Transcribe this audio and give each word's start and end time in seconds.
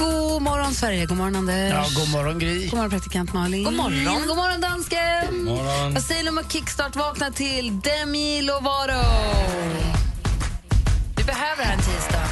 God 0.00 0.42
morgon, 0.42 0.74
Sverige. 0.74 1.06
God 1.06 1.16
morgon, 1.16 1.36
Anders. 1.36 1.70
Ja, 1.70 2.00
god 2.00 2.08
morgon 2.08 2.38
Gry. 2.38 2.64
God 2.64 2.72
morgon, 2.74 2.90
praktikant 2.90 3.32
Malin. 3.32 3.64
God 3.64 3.74
morgon. 3.74 4.26
God 4.26 4.36
morgon, 4.36 4.60
dansken. 4.60 5.26
God 5.30 5.44
morgon. 5.44 5.94
Vad 5.94 6.02
säger 6.02 6.22
ni 6.24 6.30
om 6.30 6.38
att 6.38 6.52
kickstart 6.52 6.96
vakna 6.96 7.30
till 7.30 7.80
Demi 7.80 8.42
Lovato? 8.42 9.02
Vi 11.16 11.24
behöver 11.24 11.64
en 11.72 11.78
tisdag. 11.78 12.26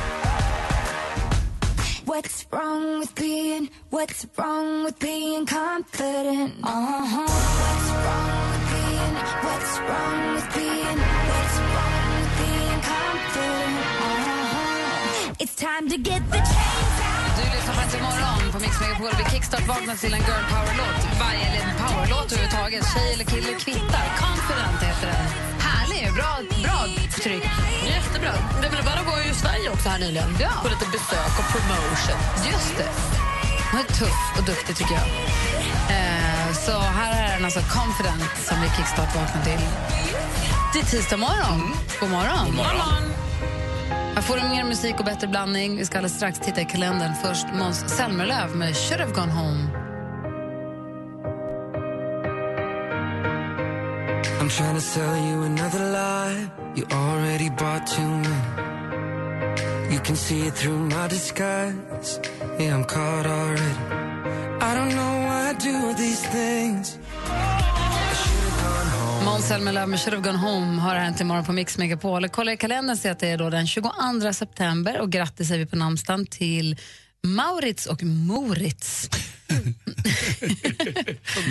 What's 2.07 2.47
wrong 2.51 3.01
with 3.01 3.15
being, 3.15 3.69
what's 3.91 4.27
wrong 4.37 4.85
with 4.85 4.99
being 4.99 5.47
confident? 5.47 6.55
Uh-huh. 6.63 7.27
What's 7.63 7.91
wrong 8.05 8.51
with 8.51 8.65
being, 8.73 9.15
what's 9.45 9.79
wrong 9.89 10.35
with 10.35 10.55
being, 10.55 10.99
what's 11.31 11.57
wrong 11.73 12.07
with 12.17 12.33
being 12.41 12.81
confident? 12.93 13.79
Uh-huh. 14.01 15.35
It's 15.39 15.55
time 15.55 15.89
to 15.91 15.99
get 15.99 16.23
the 16.31 16.39
out. 16.39 16.78
Du 17.39 17.45
lyssnar 17.57 17.75
på 17.75 17.81
Äntligen 17.81 18.05
morgon 18.11 18.53
på 18.53 18.59
Mix 18.65 18.81
Megapol. 18.81 19.11
Vi 19.19 19.25
kickstart 19.33 19.67
vaknar 19.75 19.97
till 20.03 20.15
en 20.15 20.25
girl 20.29 20.45
power-låt. 20.53 21.01
Varje 21.25 21.45
eller 21.49 21.75
power-låt 21.85 22.33
överhuvudtaget. 22.33 22.83
Tjej 22.95 23.09
eller 23.15 23.25
kille 23.33 23.53
kvittar. 23.65 24.07
Confident 24.23 24.79
heter 24.87 25.07
den. 25.13 25.25
Härlig. 25.67 26.15
Bra, 26.19 26.31
bra 26.65 26.79
tryck. 27.23 27.45
Jättebra. 27.87 28.33
Demi 28.63 28.77
Lovato 28.77 29.03
var 29.11 29.19
ju 29.23 29.31
i 29.31 29.35
Sverige 29.35 29.71
också 29.71 29.89
här 29.89 29.99
nyligen. 29.99 30.31
Ja. 30.41 30.53
På 30.63 30.69
lite 30.69 30.87
besök 30.97 31.33
och 31.41 31.49
promotion. 31.53 32.21
Just 32.53 32.77
det. 32.79 32.91
Hon 33.71 33.81
är 33.81 33.85
tuff 33.85 34.23
och 34.39 34.45
duktig, 34.45 34.77
tycker 34.77 34.95
jag. 34.95 35.09
Eh, 35.97 36.53
så 36.67 36.79
här 36.79 37.11
är 37.25 37.37
den 37.37 37.45
alltså 37.45 37.61
Confident 37.61 38.33
som 38.49 38.57
vi 38.63 38.69
kickstart 38.77 39.17
vaknar 39.17 39.43
till. 39.45 39.63
Det 40.73 40.79
är 40.79 40.85
tisdag 40.85 41.17
morgon. 41.17 41.61
God 42.01 42.11
morgon. 42.11 42.47
God 42.47 42.55
morgon. 42.55 43.28
Här 44.19 44.23
får 44.23 44.37
du 44.37 44.43
mer 44.43 44.65
musik 44.65 44.99
och 44.99 45.05
bättre 45.05 45.29
blandning. 45.29 45.77
Vi 45.77 45.85
ska 45.85 45.99
alldeles 45.99 46.17
strax 46.17 46.39
titta 46.39 46.61
i 46.61 46.65
kalendern. 46.65 47.13
Först 47.23 47.47
Måns 47.55 47.97
Zelmerlöw 47.97 48.57
med 48.57 48.77
Should 48.77 49.01
have 49.01 49.13
gone 49.13 49.33
home. 49.33 49.71
I'm 54.41 54.49
trying 54.49 54.75
to 54.75 54.81
sell 54.81 55.17
you 55.29 55.45
another 55.45 55.79
lie. 55.99 56.49
You 56.77 56.87
already 56.91 57.51
bought 57.51 57.87
too 57.87 58.03
many. 58.03 59.95
You 59.95 60.01
can 60.05 60.17
see 60.17 60.47
it 60.47 60.55
through 60.55 60.79
my 60.79 61.09
disguise. 61.09 62.21
Yeah, 62.59 62.75
I'm 62.75 62.85
caught 62.85 63.27
already. 63.27 63.75
I 64.61 64.75
don't 64.75 64.95
know 64.97 65.15
why 65.27 65.51
I 65.51 65.53
do 65.53 65.95
these 65.95 66.23
things. 66.29 66.99
Måns 69.29 69.49
Zelmerlöw 69.49 69.87
med 69.87 70.01
Should 70.01 70.15
have 70.15 70.33
gone 70.33 70.39
home 70.39 70.81
har 70.81 70.95
hänt 70.95 71.21
imorgon 71.21 71.45
på 71.45 71.53
Mix 71.53 71.79
Megapol. 71.79 72.23
Jag 72.23 72.33
kollar 72.33 72.53
i 72.53 72.57
kalendern 72.57 72.97
ser 72.97 73.11
att 73.11 73.19
det 73.19 73.29
är 73.29 73.39
då 73.39 73.51
den 73.51 73.67
22 73.67 73.91
september 74.33 75.01
och 75.01 75.13
grattis 75.13 75.49
säger 75.49 75.65
vi 75.65 75.71
på 75.71 75.77
namnsdagen 75.77 76.27
till 76.27 76.77
Maurits 77.23 77.87
och 77.87 78.03
Moritz. 78.03 79.11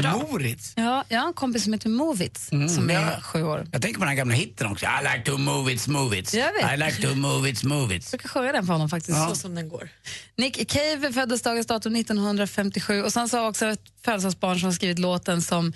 Moritz. 0.29 0.73
Ja, 0.75 1.03
jag 1.09 1.19
har 1.19 1.27
en 1.27 1.33
kompis 1.33 1.63
som 1.63 1.73
heter 1.73 1.89
Movitz 1.89 2.47
som 2.47 2.89
ja. 2.89 2.99
är 2.99 3.21
sju 3.21 3.43
år. 3.43 3.67
Jag 3.71 3.81
tänker 3.81 3.99
på 3.99 4.05
den 4.05 4.09
här 4.09 4.15
gamla 4.15 4.35
hitten 4.35 4.71
också. 4.71 4.85
I 4.85 5.03
like 5.03 5.31
to 5.31 5.37
move 5.37 5.73
it, 5.73 5.87
move 5.87 6.19
it. 6.19 6.33
Jag 6.33 6.53
vet. 6.53 6.73
I 6.73 6.77
like 6.77 7.01
to 7.01 7.15
move 7.15 7.49
it, 7.49 7.63
move 7.63 7.95
it. 7.95 8.03
Jag 8.11 8.19
brukar 8.19 8.29
sjunga 8.29 8.51
den 8.51 8.65
för 8.65 8.73
honom 8.73 8.89
faktiskt. 8.89 9.17
Så 9.29 9.35
som 9.35 9.55
den 9.55 9.69
går. 9.69 9.89
Nick 10.37 10.69
Cave 10.69 11.13
föddes 11.13 11.41
dagens 11.41 11.67
datum 11.67 11.95
1957 11.95 13.03
och 13.03 13.13
sen 13.13 13.29
så 13.29 13.37
har 13.37 13.49
också 13.49 13.65
ett 13.65 13.81
födelsedagsbarn 14.05 14.59
som 14.59 14.65
har 14.65 14.73
skrivit 14.73 14.99
låten 14.99 15.41
som 15.41 15.73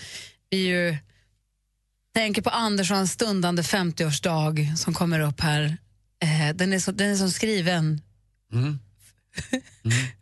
vi 0.50 0.58
ju 0.58 0.98
tänker 2.14 2.42
på 2.42 2.50
Anderssons 2.50 3.12
stundande 3.12 3.62
50-årsdag 3.62 4.76
som 4.78 4.94
kommer 4.94 5.20
upp 5.20 5.42
här. 5.42 5.78
Eh, 6.24 6.56
den, 6.56 6.74
är 6.74 6.80
så, 6.80 6.92
den 6.92 7.12
är 7.12 7.16
som 7.16 7.32
skriven. 7.32 8.02
Så 8.52 8.58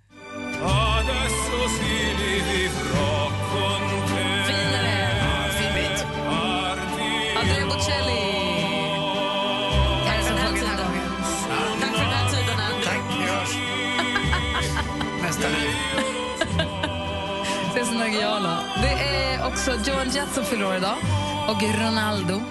geniala. 18.11 18.63
Det 18.81 18.87
är 18.87 19.47
också 19.47 19.71
Joan 19.71 20.09
Jett 20.09 20.33
som 20.33 20.45
fyller 20.45 20.65
år 20.65 20.75
idag 20.75 21.18
och 21.49 21.61
Ronaldo. 21.61 22.41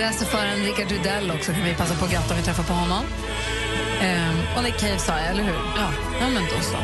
Racerföraren 0.00 0.64
Rickard 0.64 0.90
Rydell 0.90 1.30
också 1.30 1.52
kan 1.52 1.64
vi 1.64 1.74
passa 1.74 1.94
på 1.94 2.04
att 2.04 2.10
gratta 2.10 2.30
om 2.30 2.36
vi 2.36 2.44
träffar 2.44 2.62
på 2.62 2.72
honom. 2.72 3.04
Ehm, 4.00 4.36
och 4.56 4.62
Nick 4.64 4.76
Cave 4.76 4.98
sa 4.98 5.18
jag, 5.18 5.26
eller 5.26 5.42
hur? 5.42 5.52
Ja, 5.52 5.90
ja 6.20 6.28
men 6.28 6.42
då 6.42 6.62
så. 6.62 6.76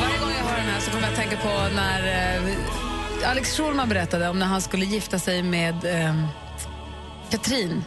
Varje 0.00 0.18
gång 0.18 0.30
jag 0.30 0.44
hör 0.44 0.56
den 0.56 0.66
här 0.66 0.80
så 0.80 0.90
kommer 0.90 1.02
jag 1.02 1.10
att 1.10 1.18
tänka 1.18 1.36
på 1.36 1.74
när 1.74 2.36
eh, 2.36 3.30
Alex 3.30 3.56
Schulman 3.56 3.88
berättade 3.88 4.28
om 4.28 4.38
när 4.38 4.46
han 4.46 4.60
skulle 4.60 4.84
gifta 4.84 5.18
sig 5.18 5.42
med 5.42 5.84
eh, 5.84 6.24
Katrin 7.30 7.84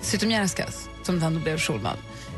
Zytomierskas, 0.00 0.88
som 1.02 1.20
sen 1.20 1.34
då 1.34 1.40
blev 1.40 1.58
Schulman. 1.58 1.96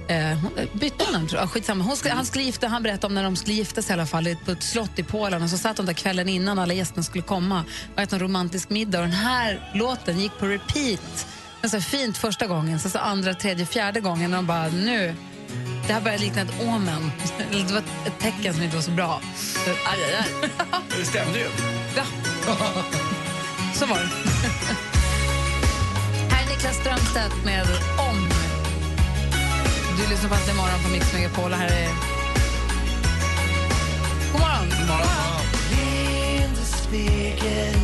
Eh, 0.09 0.39
hon, 0.39 0.59
eh, 0.59 0.69
bytte 0.73 1.05
hon 1.05 1.13
namn? 1.13 1.29
tror 1.29 1.41
jag? 1.41 1.51
Skitsamma. 1.51 1.85
Hon 1.85 1.97
skulle, 1.97 2.15
han, 2.15 2.27
skulle 2.27 2.45
gifta, 2.45 2.69
han 2.69 2.83
berättade 2.83 3.07
om 3.07 3.15
när 3.15 3.25
de 3.25 3.37
skulle 3.37 3.57
gifta 3.57 3.83
sig 3.83 3.91
i 3.91 3.95
alla 3.95 4.07
fall 4.07 4.37
på 4.45 4.51
ett 4.51 4.63
slott 4.63 4.99
i 4.99 5.03
Polen 5.03 5.43
och 5.43 5.51
så 5.51 5.59
satt 5.59 5.77
de 5.77 5.87
där 5.87 5.93
kvällen 5.93 6.29
innan 6.29 6.59
alla 6.59 6.75
gästerna 6.75 7.03
skulle 7.03 7.25
komma 7.25 7.65
och 7.95 8.03
äta 8.03 8.17
en 8.17 8.23
romantisk 8.23 8.71
middag 8.71 8.99
och 8.99 9.05
den 9.05 9.13
här 9.13 9.71
låten 9.75 10.21
gick 10.21 10.39
på 10.39 10.47
repeat. 10.47 11.27
Men 11.61 11.71
så 11.71 11.81
fint 11.81 12.17
första 12.17 12.47
gången, 12.47 12.81
så, 12.81 12.91
så 12.91 12.99
andra, 12.99 13.35
tredje, 13.35 13.67
fjärde 13.67 14.01
gången 14.01 14.35
och 14.35 14.39
de 14.39 14.47
bara 14.47 14.69
nu 14.69 15.15
det 15.87 15.93
här 15.93 16.01
börjar 16.01 16.19
likna 16.19 16.43
ett 16.43 16.61
omen. 16.61 17.13
Det 17.51 17.73
var 17.73 17.79
ett 17.79 18.19
tecken 18.19 18.55
som 18.55 18.63
inte 18.63 18.77
var 18.77 18.83
så 18.83 18.91
bra. 18.91 19.21
Det 20.99 21.05
stämde 21.05 21.39
ju. 21.39 21.47
Ja. 21.97 22.03
Så 23.75 23.87
var 23.87 23.97
det. 23.97 24.09
Här 26.35 26.45
är 26.45 26.49
Niklas 26.49 26.77
Strömstedt 26.77 27.45
med 27.45 27.67
Om. 28.11 28.36
Du 29.99 30.11
lyssnar 30.11 30.29
på 30.29 30.35
Äntligen 30.35 30.57
morgon 30.57 30.83
på 30.85 30.89
Mix 30.89 31.13
Megapol. 31.13 31.53
Här 31.53 31.69
är... 31.69 31.89
God 34.33 34.41
morgon. 34.41 34.69
God 34.71 34.89
morgon. 34.89 35.43
Leende 35.71 36.63
spegel 36.63 37.77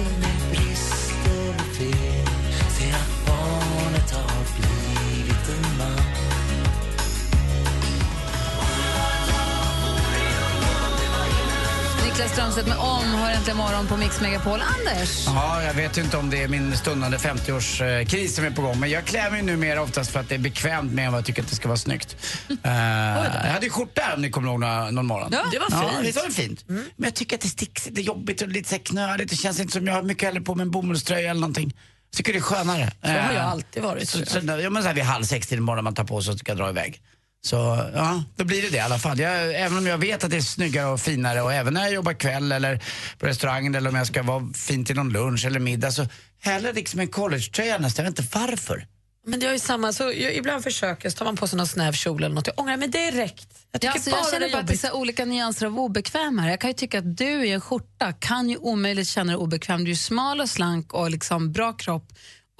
Niklas 12.13 12.33
Strömstedt 12.33 12.69
med 12.69 12.77
Om 12.79 13.05
hör 13.05 13.31
Äntligen 13.33 13.57
morgon 13.57 13.87
på 13.87 13.97
Mix 13.97 14.21
Megapol. 14.21 14.61
Anders? 14.61 15.25
Ja, 15.27 15.63
jag 15.63 15.75
vet 15.75 15.99
ju 15.99 16.03
inte 16.03 16.17
om 16.17 16.31
det 16.31 16.43
är 16.43 16.49
min 16.49 16.77
stundande 16.77 17.17
50-årskris 17.17 18.29
som 18.29 18.45
är 18.45 18.51
på 18.51 18.63
gång. 18.63 18.81
Men 18.81 18.91
jag 18.91 19.05
klär 19.05 19.31
mig 19.31 19.43
numera 19.43 19.83
oftast 19.83 20.11
för 20.11 20.21
att 20.21 20.29
det 20.29 20.35
är 20.35 20.39
bekvämt 20.39 20.93
med 20.93 21.11
vad 21.11 21.19
jag 21.19 21.27
tycker 21.27 21.43
att 21.43 21.49
det 21.49 21.57
ska 21.57 21.69
vara 21.69 21.79
snyggt. 21.79 22.17
Eh, 22.65 22.71
jag 22.73 23.53
hade 23.53 23.71
skjorta 23.71 24.03
om 24.15 24.23
ni 24.23 24.31
kommer 24.31 24.49
ihåg 24.51 24.61
någon, 24.61 24.95
någon 24.95 25.07
morgon. 25.07 25.29
Ja, 25.33 25.43
det 25.53 25.59
var 25.59 25.67
Ja, 25.71 25.91
fint. 26.03 26.17
var 26.17 26.25
det 26.27 26.33
fint? 26.35 26.65
Men 26.69 26.85
jag 26.97 27.15
tycker 27.15 27.37
att 27.37 27.43
det 27.43 27.49
sticks, 27.49 27.85
det 27.85 28.01
är 28.01 28.05
jobbigt 28.05 28.43
och 28.43 28.49
lite 28.49 28.69
så 28.69 28.79
knöligt. 28.79 29.31
Det 29.31 29.37
känns 29.37 29.61
inte 29.61 29.73
som 29.73 29.87
jag 29.87 29.95
har 29.95 30.03
mycket 30.03 30.25
hellre 30.29 30.41
på 30.41 30.55
mig 30.55 30.63
en 30.65 30.71
bomullströja 30.71 31.31
eller 31.31 31.41
någonting. 31.41 31.75
Jag 32.11 32.17
tycker 32.17 32.33
det 32.33 32.39
är 32.39 32.41
skönare. 32.41 32.93
Så 33.03 33.09
har 33.09 33.15
jag 33.17 33.35
Eh, 33.35 33.49
alltid 33.51 33.83
varit. 33.83 34.09
Så, 34.09 34.19
jag. 34.19 34.29
så, 34.29 34.39
ja, 34.63 34.71
men 34.71 34.83
så 34.83 34.89
här 34.89 34.95
vid 34.95 35.05
halv 35.05 35.25
sex 35.25 35.47
till 35.47 35.59
imorgon 35.59 35.85
man 35.85 35.95
tar 35.95 36.05
på 36.05 36.23
sig 36.23 36.33
och 36.33 36.39
ska 36.39 36.55
dra 36.55 36.69
iväg. 36.71 37.01
Så 37.45 37.91
ja, 37.95 38.25
då 38.37 38.45
blir 38.45 38.63
det 38.63 38.69
det 38.69 38.77
i 38.77 38.81
alla 38.81 38.99
fall. 38.99 39.19
Jag, 39.19 39.55
även 39.55 39.79
om 39.79 39.87
jag 39.87 39.99
vet 39.99 40.25
att 40.25 40.31
det 40.31 40.37
är 40.37 40.41
snyggare 40.41 40.87
och 40.87 41.01
finare 41.01 41.43
och 41.43 41.53
även 41.53 41.75
när 41.75 41.83
jag 41.83 41.93
jobbar 41.93 42.13
kväll 42.13 42.53
eller 42.53 42.85
på 43.19 43.27
restaurangen 43.27 43.75
eller 43.75 43.91
om 43.91 43.97
jag 43.97 44.07
ska 44.07 44.23
vara 44.23 44.49
fin 44.55 44.85
till 44.85 44.97
någon 44.97 45.13
lunch 45.13 45.45
eller 45.47 45.61
middag 45.61 45.91
så 45.91 46.07
hellre 46.41 46.73
liksom 46.73 47.01
en 47.01 47.09
collegetröja 47.09 47.79
nästan. 47.79 48.05
Jag 48.05 48.13
vet 48.13 48.19
inte 48.19 48.39
varför. 48.39 48.87
Men 49.27 49.41
det 49.41 49.47
är 49.47 49.53
ju 49.53 49.59
samma, 49.59 49.93
så 49.93 50.03
jag, 50.03 50.35
ibland 50.35 50.63
försöker 50.65 51.11
så 51.11 51.17
tar 51.17 51.25
man 51.25 51.37
på 51.37 51.49
sig 51.49 51.57
någon 51.57 51.67
snäv 51.67 51.93
kjol 51.93 52.23
eller 52.23 52.35
något. 52.35 52.47
Jag 52.47 52.59
ångrar 52.59 52.77
mig 52.77 52.89
direkt. 52.89 53.49
Jag 53.73 53.81
tycker 53.81 53.89
Ja, 53.89 53.93
alltså, 53.93 54.11
bara 54.11 54.21
jag 54.21 54.31
känner 54.31 54.53
bara 54.53 54.61
att 54.61 54.67
det 54.67 54.85
är 54.85 54.89
här 54.89 54.97
olika 54.97 55.25
nyanser 55.25 55.67
av 55.67 55.79
obekvämare. 55.79 56.51
Jag 56.51 56.61
kan 56.61 56.71
ju 56.71 56.75
tycka 56.75 56.99
att 56.99 57.17
du 57.17 57.47
i 57.47 57.53
en 57.53 57.61
skjorta 57.61 58.13
kan 58.13 58.51
ju 58.51 58.57
omöjligt 58.57 59.09
känna 59.09 59.33
dig 59.33 59.37
obekväm. 59.37 59.85
Du 59.85 59.91
är 59.91 59.95
smal 59.95 60.41
och 60.41 60.49
slank 60.49 60.93
och 60.93 61.11
liksom 61.11 61.53
bra 61.53 61.73
kropp 61.73 62.13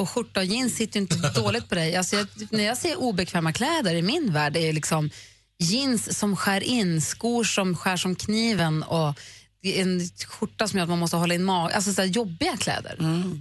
Och 0.03 0.11
skjorta 0.11 0.41
och 0.41 0.47
jeans 0.47 0.77
sitter 0.77 1.01
ju 1.01 1.03
inte 1.03 1.17
dåligt 1.41 1.69
på 1.69 1.75
dig. 1.75 1.97
Alltså 1.97 2.17
jag, 2.17 2.27
när 2.51 2.65
jag 2.65 2.77
ser 2.77 2.97
obekväma 2.97 3.53
kläder 3.53 3.95
i 3.95 4.03
min 4.03 4.33
värld 4.33 4.57
är 4.57 4.67
det 4.67 4.73
liksom 4.73 5.11
jeans 5.59 6.19
som 6.19 6.37
skär 6.37 6.61
in, 6.61 7.01
skor 7.03 7.45
som 7.45 7.77
skär 7.77 7.97
som 7.97 8.15
kniven 8.15 8.83
och 8.83 9.19
en 9.65 10.01
skjorta 10.27 10.69
som 10.69 10.79
gör 10.79 10.83
att 10.83 10.89
man 10.91 10.99
måste 10.99 11.17
hålla 11.17 11.35
in 11.35 11.45
magen. 11.45 11.77
Alltså 11.77 11.93
så 11.93 12.03
jobbiga 12.03 12.57
kläder. 12.57 12.97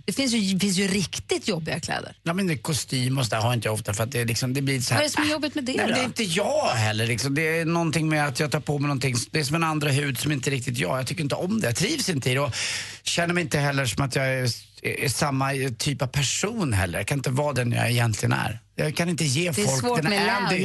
Det 0.06 0.14
finns 0.14 0.34
ju, 0.34 0.60
finns 0.60 0.78
ju 0.78 0.88
riktigt 0.88 1.48
jobbiga 1.48 1.80
kläder. 1.80 2.16
Ja, 2.24 2.34
men 2.34 2.48
det 2.48 2.58
kostym 2.58 3.18
och 3.18 3.26
så 3.26 3.30
där 3.36 3.42
har 3.42 3.54
inte 3.54 3.68
jag 3.68 3.74
ofta 3.74 3.94
för 3.94 4.04
att 4.04 4.12
det, 4.12 4.26
liksom, 4.26 4.54
det 4.54 4.62
blir 4.62 4.82
så 4.82 4.94
här... 4.94 5.02
Vad 5.02 5.06
är 5.06 5.10
det 5.10 5.14
som 5.14 5.24
är 5.24 5.28
jobbigt 5.28 5.56
med 5.56 5.64
det 5.64 5.72
Nej, 5.72 5.86
men 5.86 5.88
då? 5.88 5.96
det 5.96 6.02
är 6.02 6.06
inte 6.06 6.24
jag 6.24 6.68
heller. 6.68 7.08
Liksom. 7.08 7.36
Det 7.36 7.60
är 7.60 7.66
någonting 7.66 8.10
med 8.10 8.28
att 8.28 8.40
jag 8.40 8.52
tar 8.52 8.60
på 8.60 8.80
mig 8.80 8.88
någonting. 8.88 9.16
Det 9.32 9.40
är 9.40 9.44
som 9.44 9.56
en 9.56 9.64
andra 9.64 9.90
hud 9.90 10.20
som 10.20 10.32
inte 10.32 10.50
riktigt 10.50 10.78
jag. 10.78 11.00
Jag 11.00 11.08
tycker 11.08 11.24
inte 11.24 11.36
om 11.36 11.62
det. 11.62 11.68
Jag 11.68 11.76
trivs 11.76 12.10
inte 12.10 12.32
i 12.32 12.34
det. 12.34 12.40
Och 12.40 12.56
känner 13.04 13.34
mig 13.34 13.44
inte 13.44 13.60
heller 13.60 13.86
som 13.86 14.06
att 14.06 14.16
jag 14.16 14.34
är, 14.34 14.50
är 14.82 15.10
samma 15.10 15.52
typ 15.78 16.02
av 16.02 16.08
person 16.08 16.74
heller. 16.74 17.00
Jag 17.00 17.08
kan 17.08 17.18
inte 17.20 17.30
vara 17.30 17.54
den 17.54 17.72
jag 17.72 17.92
egentligen 17.92 18.34
är. 18.34 18.60
Jag 18.76 18.96
kan 18.96 19.10
inte 19.10 19.24
ge 19.24 19.52
Det 19.52 19.62
är 19.62 19.66
folk 19.66 19.80
svårt 19.80 20.02
den 20.02 20.10
med 20.10 20.36
Andy. 20.36 20.56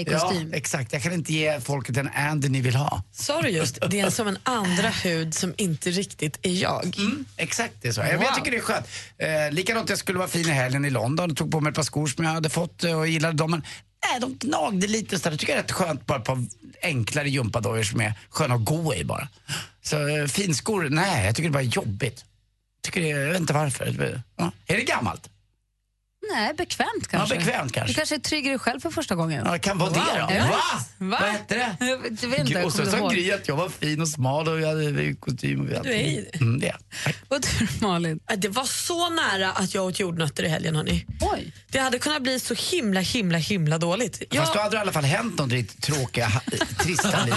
i 0.00 0.04
kostym. 0.04 0.48
Ja, 0.50 0.56
exakt. 0.56 0.92
Jag 0.92 1.02
kan 1.02 1.12
inte 1.12 1.32
ge 1.32 1.60
folket 1.60 1.94
den 1.94 2.08
Andy 2.14 2.48
ni 2.48 2.60
vill 2.60 2.76
ha. 2.76 3.02
Sa 3.12 3.42
du 3.42 3.48
just 3.48 3.78
det 3.90 4.00
är 4.00 4.10
som 4.10 4.28
en 4.28 4.38
andra 4.42 4.88
hud 4.88 5.34
som 5.34 5.54
inte 5.56 5.90
riktigt 5.90 6.38
är 6.42 6.52
jag? 6.52 6.96
Mm, 6.98 7.24
exakt, 7.36 7.74
det 7.82 7.88
är 7.88 7.92
så. 7.92 8.00
Jag, 8.00 8.22
jag 8.22 8.34
tycker 8.34 8.50
det 8.50 8.56
är 8.56 8.60
skönt. 8.60 8.86
Eh, 9.18 9.54
likadant, 9.54 9.88
jag 9.88 9.98
skulle 9.98 10.18
vara 10.18 10.28
fin 10.28 10.48
i 10.48 10.52
helgen 10.52 10.84
i 10.84 10.90
London 10.90 11.30
och 11.30 11.36
tog 11.36 11.50
på 11.50 11.60
mig 11.60 11.70
ett 11.70 11.76
par 11.76 11.82
skor 11.82 12.06
som 12.06 12.24
jag 12.24 12.32
hade 12.32 12.48
fått 12.50 12.84
eh, 12.84 12.98
och 12.98 13.08
gillade 13.08 13.36
dem. 13.36 13.50
Men 13.50 13.62
äh, 14.14 14.20
de 14.20 14.36
gnagde 14.46 14.86
lite 14.86 15.18
så 15.18 15.24
där. 15.24 15.30
Jag 15.30 15.40
tycker 15.40 15.52
det 15.52 15.58
är 15.58 15.62
rätt 15.62 15.72
skönt 15.72 16.06
bara 16.06 16.18
ett 16.18 16.24
par 16.24 16.44
enklare 16.82 17.30
gympadojor 17.30 17.82
som 17.82 18.00
är 18.00 18.14
sköna 18.30 18.54
att 18.54 18.64
gå 18.64 18.94
i 18.94 19.04
bara. 19.04 19.28
Så 19.82 20.08
eh, 20.08 20.26
finskor, 20.26 20.88
nej, 20.90 21.26
jag 21.26 21.34
tycker 21.36 21.48
det 21.48 21.52
bara 21.52 21.62
är 21.62 21.66
jobbigt. 21.66 22.24
Tycker 22.84 23.00
det, 23.00 23.08
jag 23.08 23.28
vet 23.28 23.40
inte 23.40 23.52
varför. 23.52 24.22
Ja. 24.36 24.52
Är 24.66 24.76
det 24.76 24.82
gammalt? 24.82 25.30
Nej, 26.32 26.54
bekvämt 26.54 27.08
kanske. 27.10 27.36
bekvämt 27.36 27.72
kanske. 27.72 27.90
Du 27.92 27.94
kanske 27.94 28.14
är 28.14 28.18
trygg 28.18 28.46
i 28.46 28.48
dig 28.48 28.58
själv 28.58 28.80
för 28.80 28.90
första 28.90 29.14
gången. 29.14 29.42
Ja, 29.46 29.58
kan 29.58 29.78
vara 29.78 29.90
det 29.90 29.94
då. 29.98 30.34
Ja. 30.34 30.46
Va? 30.50 30.56
Va? 30.98 31.18
Vad 31.20 31.30
hette 31.30 31.54
det? 31.54 31.86
Jag 31.86 31.98
vet- 31.98 32.22
inte, 32.38 32.52
jag 32.52 32.64
och 32.64 32.72
så 32.72 32.86
sa. 32.86 33.08
Gry 33.08 33.32
att 33.32 33.48
jag 33.48 33.56
var 33.56 33.68
fin 33.68 34.00
och 34.00 34.08
smal 34.08 34.48
och 34.48 34.60
jag 34.60 34.68
hade 34.68 35.14
kostym 35.14 35.60
och 35.60 35.66
Du 35.84 35.94
är. 35.94 36.24
Mm, 36.40 36.60
det. 36.60 36.76
Vad 37.28 37.42
du 37.58 37.68
Malin? 37.86 38.20
Det 38.36 38.48
var 38.48 38.64
så 38.64 39.10
nära 39.10 39.50
att 39.52 39.74
jag 39.74 39.84
åt 39.84 40.00
jordnötter 40.00 40.42
i 40.42 40.48
helgen. 40.48 40.76
Hörni. 40.76 41.06
Oj. 41.20 41.52
Det 41.70 41.78
hade 41.78 41.98
kunnat 41.98 42.22
bli 42.22 42.40
så 42.40 42.54
himla, 42.54 43.00
himla, 43.00 43.38
himla 43.38 43.78
dåligt. 43.78 44.16
Fast 44.18 44.34
Jag, 44.34 44.46
då 44.54 44.58
hade 44.60 44.70
det 44.70 44.76
i 44.76 44.80
alla 44.80 44.92
fall 44.92 45.04
hänt 45.04 45.38
något 45.38 45.52
i 45.52 45.56
ditt 45.56 45.82
tråkiga, 45.82 46.28
trista 46.78 47.24
liv. 47.24 47.34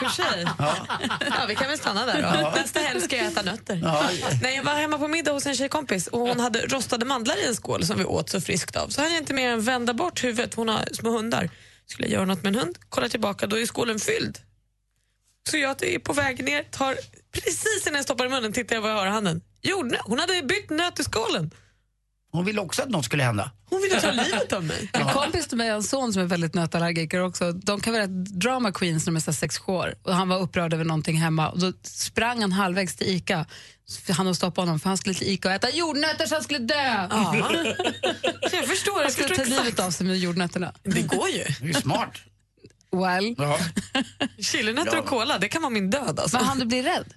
Touché. 0.00 0.46
Ja, 0.58 1.44
vi 1.48 1.54
kan 1.56 1.68
väl 1.68 1.78
stanna 1.78 2.06
där 2.06 2.42
då. 2.42 2.50
Nästa 2.60 2.80
helg 2.80 3.00
ska 3.00 3.16
jag 3.16 3.26
äta 3.26 3.42
nötter. 3.42 3.80
Ja. 3.84 4.04
Nej, 4.42 4.56
jag 4.56 4.64
var 4.64 4.74
hemma 4.74 4.98
på 4.98 5.08
middag 5.08 5.32
hos 5.32 5.46
en 5.46 5.54
tjejkompis 5.54 6.06
och 6.06 6.20
hon 6.20 6.40
hade 6.40 6.60
rostade 6.60 7.04
mandlar 7.06 7.49
i 7.49 7.49
en 7.50 7.56
skål 7.56 7.84
som 7.84 7.98
vi 7.98 8.04
åt 8.04 8.30
så 8.30 8.40
friskt 8.40 8.76
av. 8.76 8.88
Så 8.88 9.00
hann 9.00 9.10
jag 9.10 9.20
inte 9.20 9.34
mer 9.34 9.48
än 9.48 9.62
vända 9.62 9.94
bort 9.94 10.24
huvudet, 10.24 10.54
hon 10.54 10.68
har 10.68 10.88
små 10.92 11.10
hundar. 11.10 11.50
Skulle 11.86 12.08
jag 12.08 12.12
göra 12.12 12.24
något 12.24 12.42
med 12.42 12.56
en 12.56 12.60
hund, 12.60 12.78
kolla 12.88 13.08
tillbaka, 13.08 13.46
då 13.46 13.58
är 13.58 13.66
skålen 13.66 13.98
fylld. 13.98 14.38
Så 15.50 15.56
jag 15.56 15.82
är 15.82 15.98
på 15.98 16.12
väg 16.12 16.44
ner, 16.44 16.62
tar 16.62 16.96
precis 17.32 17.86
innan 17.86 17.96
jag 17.96 18.04
stoppar 18.04 18.26
i 18.26 18.28
munnen 18.28 18.52
tittar 18.52 18.76
jag 18.76 18.82
vad 18.82 18.90
jag 18.90 18.96
har 18.96 19.06
i 19.06 19.10
handen. 19.10 19.40
Jordnöt. 19.62 20.00
Hon 20.04 20.18
hade 20.18 20.42
bytt 20.42 20.70
nöt 20.70 21.00
i 21.00 21.04
skålen. 21.04 21.50
Hon 22.32 22.44
ville 22.44 22.60
också 22.60 22.82
att 22.82 22.88
något 22.88 23.04
skulle 23.04 23.22
hända. 23.22 23.50
Hon 23.70 23.82
ville 23.82 24.00
ta 24.00 24.10
livet 24.10 24.52
av 24.52 24.64
mig. 24.64 24.90
En 24.92 25.08
kompis 25.08 25.46
till 25.48 25.56
mig 25.56 25.68
har 25.68 25.76
en 25.76 25.82
son 25.82 26.12
som 26.12 26.22
är 26.22 26.26
väldigt 26.26 26.54
nötallergiker 26.54 27.20
också. 27.20 27.52
De 27.52 27.80
kan 27.80 27.92
vara 27.92 28.06
drama 28.06 28.72
queens 28.72 29.06
när 29.06 29.12
de 29.12 29.16
är 29.16 29.20
så 29.20 29.30
här 29.30 29.36
sex 29.36 29.58
sju 29.58 29.72
år. 29.72 29.94
Och 30.02 30.14
han 30.14 30.28
var 30.28 30.38
upprörd 30.38 30.74
över 30.74 30.84
någonting 30.84 31.16
hemma 31.16 31.48
och 31.50 31.58
då 31.58 31.72
sprang 31.82 32.40
han 32.40 32.52
halvvägs 32.52 32.96
till 32.96 33.06
Ica. 33.08 33.46
Han 34.10 34.26
och 34.26 34.36
stoppa 34.36 34.60
honom 34.60 34.80
för 34.80 34.88
han 34.88 34.98
skulle 34.98 35.14
till 35.14 35.28
Ica 35.28 35.48
och 35.48 35.54
äta 35.54 35.70
jordnötter 35.70 36.26
så 36.26 36.34
han 36.34 36.44
skulle 36.44 36.58
dö. 36.58 37.06
Ja. 37.10 37.36
Jag 38.52 38.66
förstår, 38.66 38.94
Han 38.94 39.02
jag 39.02 39.12
skulle 39.12 39.28
förstår 39.28 39.44
ta 39.44 39.44
livet 39.44 39.60
exakt. 39.68 39.80
av 39.80 39.90
sig 39.90 40.06
med 40.06 40.18
jordnötterna. 40.18 40.72
Det 40.82 41.02
går 41.02 41.28
ju. 41.28 41.44
Det 41.60 41.68
är 41.70 41.80
smart. 41.80 42.12
Well. 42.92 43.34
Ja. 43.38 43.58
Chilinötter 44.38 44.98
och 44.98 45.06
cola, 45.06 45.38
det 45.38 45.48
kan 45.48 45.62
vara 45.62 45.70
min 45.70 45.90
död. 45.90 46.20
Alltså. 46.20 46.36
Men 46.36 46.46
han 46.46 46.58
du 46.58 46.64
bli 46.64 46.82
rädd? 46.82 47.14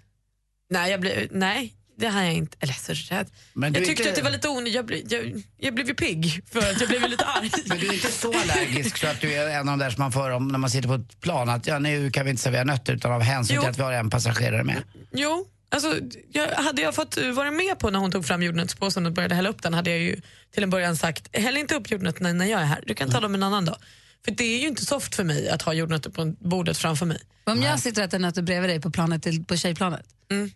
Nej, 0.69 0.91
jag 0.91 0.99
blev, 1.01 1.27
nej, 1.31 1.73
det 1.97 2.07
har 2.07 2.21
jag 2.23 2.33
inte. 2.33 2.57
Eller 2.59 2.73
så 2.73 3.13
rädd. 3.13 3.27
Men 3.53 3.73
jag 3.73 3.85
tyckte 3.85 4.01
inte- 4.01 4.09
att 4.09 4.15
det 4.15 4.21
var 4.21 4.31
lite 4.31 4.49
onödigt. 4.49 4.73
Jag, 4.73 4.85
blev- 4.85 5.13
jag, 5.13 5.43
jag 5.57 5.73
blev 5.75 5.87
ju 5.87 5.93
pigg 5.95 6.43
för 6.51 6.59
att 6.59 6.79
jag 6.79 6.89
blev 6.89 7.09
lite 7.09 7.25
arg. 7.25 7.51
Men 7.65 7.77
du 7.79 7.87
är 7.87 7.93
inte 7.93 8.11
så 8.11 8.33
allergisk 8.39 8.97
så 8.97 9.07
att 9.07 9.21
du 9.21 9.33
är 9.33 9.49
en 9.49 9.59
av 9.69 9.77
de 9.77 9.79
där 9.79 9.89
som 9.89 10.01
man 10.01 10.11
får 10.11 10.29
om 10.29 10.47
när 10.47 10.59
man 10.59 10.69
sitter 10.69 10.87
på 10.87 10.93
ett 10.95 11.19
plan 11.21 11.49
att 11.49 11.67
ja, 11.67 11.79
nu 11.79 12.11
kan 12.11 12.25
vi 12.25 12.29
inte 12.31 12.43
servera 12.43 12.63
nötter 12.63 12.93
utan 12.93 13.11
av 13.11 13.21
hänsyn 13.21 13.55
Jo. 13.55 13.61
till 13.61 13.69
att 13.71 13.77
vi 13.77 13.81
har 13.83 13.93
en 13.93 14.09
passagerare 14.09 14.63
med. 14.63 14.83
Jo, 15.11 15.47
alltså, 15.69 15.95
jag, 16.31 16.47
hade 16.47 16.81
jag 16.81 16.95
fått 16.95 17.17
uh, 17.17 17.31
vara 17.31 17.51
med 17.51 17.79
på 17.79 17.89
när 17.89 17.99
hon 17.99 18.11
tog 18.11 18.25
fram 18.25 18.43
jordnötspåsen 18.43 19.05
och 19.05 19.11
började 19.11 19.35
hälla 19.35 19.49
upp 19.49 19.61
den 19.61 19.73
hade 19.73 19.89
jag 19.89 19.99
ju 19.99 20.21
till 20.53 20.63
en 20.63 20.69
början 20.69 20.97
sagt 20.97 21.27
häll 21.37 21.57
inte 21.57 21.75
upp 21.75 21.91
jordnötterna 21.91 22.33
när 22.33 22.45
jag 22.45 22.61
är 22.61 22.65
här. 22.65 22.83
Du 22.87 22.93
kan 22.93 23.09
ta 23.11 23.19
dem 23.19 23.35
en 23.35 23.43
annan 23.43 23.65
dag. 23.65 23.77
För 24.25 24.31
det 24.31 24.43
är 24.43 24.59
ju 24.61 24.67
inte 24.67 24.85
soft 24.85 25.15
för 25.15 25.23
mig 25.23 25.49
att 25.49 25.61
ha 25.61 25.73
jordnötter 25.73 26.09
på 26.09 26.25
bordet 26.39 26.77
framför 26.77 27.05
mig. 27.05 27.21
Om 27.43 27.61
jag 27.61 27.79
sitter 27.79 28.01
och 28.01 28.07
äter 28.07 28.19
nötter 28.19 28.41
bredvid 28.41 28.69
dig 28.69 28.81
på, 28.81 28.91
planet 28.91 29.23
till, 29.23 29.45
på 29.45 29.57
tjejplanet, 29.57 30.05
Mm. 30.31 30.51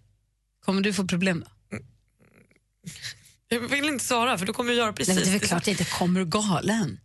Kommer 0.67 0.81
du 0.81 0.93
få 0.93 1.07
problem 1.07 1.43
då? 1.45 1.77
Jag 3.47 3.59
vill 3.59 3.85
inte 3.85 4.05
svara 4.05 4.37
för 4.37 4.45
då 4.45 4.53
kommer 4.53 4.71
jag 4.71 4.77
göra 4.77 4.93
precis 4.93 5.15
Nej, 5.15 5.23
men 5.23 5.23
det 5.23 5.37
är 5.37 5.39
väl 5.39 5.47
klart 5.47 5.67
jag 5.67 5.73
inte 5.73 5.85
kommer 5.85 6.23
galen. 6.23 6.99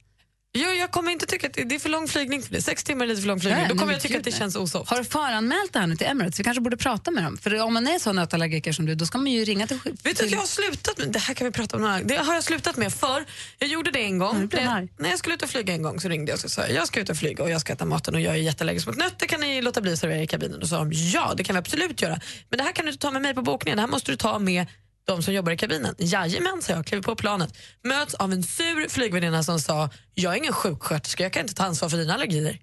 Jag, 0.55 0.77
jag 0.77 0.91
kommer 0.91 1.13
inte 1.13 1.27
tycka 1.27 1.47
att 1.47 1.53
det, 1.53 1.65
det 1.65 1.75
är 1.75 1.79
för 1.79 1.89
lång 1.89 2.09
flygning 2.09 2.43
för 2.43 2.53
det. 2.53 2.63
Sex 2.63 2.85
timmar 2.85 3.05
är 3.05 3.09
lite 3.09 3.21
för 3.21 3.29
lång 3.29 3.41
flygning. 3.41 3.61
Nej, 3.61 3.69
Då 3.69 3.79
kommer 3.79 3.93
jag 3.93 4.03
tycka 4.03 4.19
att 4.19 4.25
det 4.25 4.33
känns 4.33 4.57
osoft. 4.57 4.91
Har 4.91 4.99
du 4.99 5.05
föranmält 5.05 5.73
det 5.73 5.79
här 5.79 5.87
nu 5.87 5.97
till 5.97 6.07
Emirates? 6.07 6.41
Vi 6.41 6.45
kanske 6.45 6.61
borde 6.61 6.77
prata 6.77 7.11
med 7.11 7.25
dem. 7.25 7.39
För 7.39 7.63
om 7.63 7.75
man 7.75 7.87
är 7.87 7.99
sån 7.99 8.17
nötallergiker 8.17 8.73
som 8.73 8.87
du, 8.87 8.95
då 8.95 9.07
ska 9.07 9.19
man 9.19 9.27
ju 9.27 9.45
ringa 9.45 9.67
till... 9.67 9.79
Vet 9.85 10.19
du 10.19 10.25
att 10.25 10.31
jag 10.31 10.39
har 10.39 10.47
slutat 10.47 10.99
med, 10.99 11.09
det 11.09 11.19
här 11.19 11.35
kan 11.35 11.45
vi 11.45 11.51
prata 11.51 11.77
om 11.77 11.83
några, 11.83 12.03
det 12.03 12.17
har 12.17 12.35
jag 12.35 12.45
slutat 12.45 12.77
med 12.77 12.93
för 12.93 13.25
jag 13.59 13.69
gjorde 13.69 13.91
det 13.91 14.05
en 14.05 14.19
gång. 14.19 14.47
Blir 14.47 14.61
jag 14.61 14.89
när, 14.99 15.11
jag, 15.11 15.19
skulle 15.19 15.35
ut 15.35 15.43
och 15.43 15.49
flyga 15.49 15.75
en 15.75 15.83
gång 15.83 16.01
så 16.01 16.09
ringde 16.09 16.31
jag 16.31 16.37
och 16.37 16.41
så 16.41 16.49
sa 16.49 16.67
jag, 16.67 16.87
ska 16.87 17.01
ut 17.01 17.11
och 17.11 17.17
flyga 17.17 17.45
och 17.45 17.51
jag 17.51 17.61
ska 17.61 17.73
äta 17.73 17.85
maten 17.85 18.15
och 18.15 18.21
jag 18.21 18.35
är 18.35 18.39
jätteallergisk 18.39 18.87
mot 18.87 18.97
nötter, 18.97 19.27
kan 19.27 19.41
ni 19.41 19.63
låta 19.63 19.81
bli 19.81 19.93
att 19.93 19.99
servera 19.99 20.23
i 20.23 20.27
kabinen? 20.27 20.55
Och 20.55 20.61
då 20.61 20.67
sa 20.67 20.79
de, 20.79 20.93
ja 20.93 21.35
det 21.37 21.45
kan 21.45 21.55
vi 21.55 21.59
absolut 21.59 22.03
göra. 22.03 22.21
Men 22.49 22.59
det 22.59 22.65
här 22.65 22.73
kan 22.73 22.85
du 22.85 22.91
inte 22.91 23.03
ta 23.03 23.11
med 23.11 23.23
mig 23.23 23.35
på 23.35 23.43
bokningen, 23.43 23.77
det 23.77 23.83
här 23.83 23.89
måste 23.89 24.13
du 24.13 24.17
ta 24.17 24.39
med 24.39 24.67
de 25.05 25.23
som 25.23 25.35
jobbar 25.35 25.53
i 25.53 25.57
kabinen. 25.57 25.95
Jajamän, 25.99 26.63
sa 26.63 26.73
jag, 26.73 26.87
kliver 26.87 27.03
på 27.03 27.17
planet. 27.17 27.57
Möts 27.85 28.15
av 28.15 28.33
en 28.33 28.43
sur 28.43 28.89
flygvärdinna 28.89 29.43
som 29.43 29.61
sa, 29.61 29.91
jag 30.15 30.33
är 30.33 30.37
ingen 30.37 30.53
sjuksköterska, 30.53 31.23
jag 31.23 31.33
kan 31.33 31.43
inte 31.43 31.55
ta 31.55 31.65
ansvar 31.65 31.89
för 31.89 31.97
dina 31.97 32.15
allergier. 32.15 32.59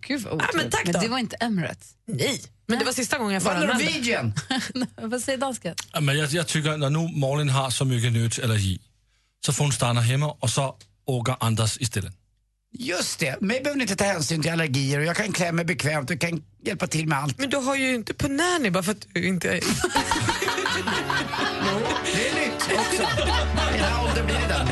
Gud 0.00 0.20
vad 0.22 0.42
Ja, 0.42 0.46
men 0.54 0.70
tack 0.70 0.84
men 0.84 0.92
då. 0.92 1.00
det 1.00 1.08
var 1.08 1.18
inte 1.18 1.36
Emirates. 1.36 1.94
Nej, 2.06 2.42
men 2.66 2.78
det 2.78 2.84
var 2.84 2.92
sista 2.92 3.18
gången 3.18 3.34
jag 3.34 3.42
föranmälde. 3.42 3.74
Norwegian? 3.74 4.32
vad 5.10 5.20
säger 5.22 5.38
dansken? 5.38 5.74
Men 6.00 6.18
jag, 6.18 6.30
jag 6.30 6.46
tycker 6.46 6.76
när 6.76 6.90
nu 6.90 7.18
Malin 7.20 7.48
har 7.48 7.70
så 7.70 7.84
mycket 7.84 8.12
nötallergi 8.12 8.80
så 9.46 9.52
får 9.52 9.64
hon 9.64 9.72
stanna 9.72 10.00
hemma 10.00 10.30
och 10.30 10.50
så 10.50 10.76
åker 11.06 11.36
Anders 11.40 11.80
istället. 11.80 12.12
Just 12.72 13.18
det, 13.18 13.40
mig 13.40 13.60
behöver 13.60 13.78
ni 13.78 13.82
inte 13.82 13.96
ta 13.96 14.04
hänsyn 14.04 14.42
till 14.42 14.52
allergier 14.52 14.98
och 14.98 15.04
jag 15.04 15.16
kan 15.16 15.32
klä 15.32 15.52
mig 15.52 15.64
bekvämt 15.64 16.10
och 16.10 16.20
kan 16.20 16.42
hjälpa 16.64 16.86
till 16.86 17.08
med 17.08 17.18
allt. 17.18 17.38
Men 17.38 17.50
du 17.50 17.56
har 17.56 17.76
ju 17.76 17.94
inte 17.94 18.14
på 18.14 18.28
nanny 18.28 18.70
bara 18.70 18.82
för 18.82 18.92
att 18.92 19.06
du 19.12 19.26
inte 19.26 19.48
är... 19.56 19.60
Det 22.14 22.28
är 22.28 22.34
nytt 22.34 22.54
också. 22.78 23.02
I 23.02 23.78
den 23.78 23.84
här 23.84 24.04
åldern 24.04 24.26
blir 24.26 24.34
det 24.34 24.48
den. 24.48 24.66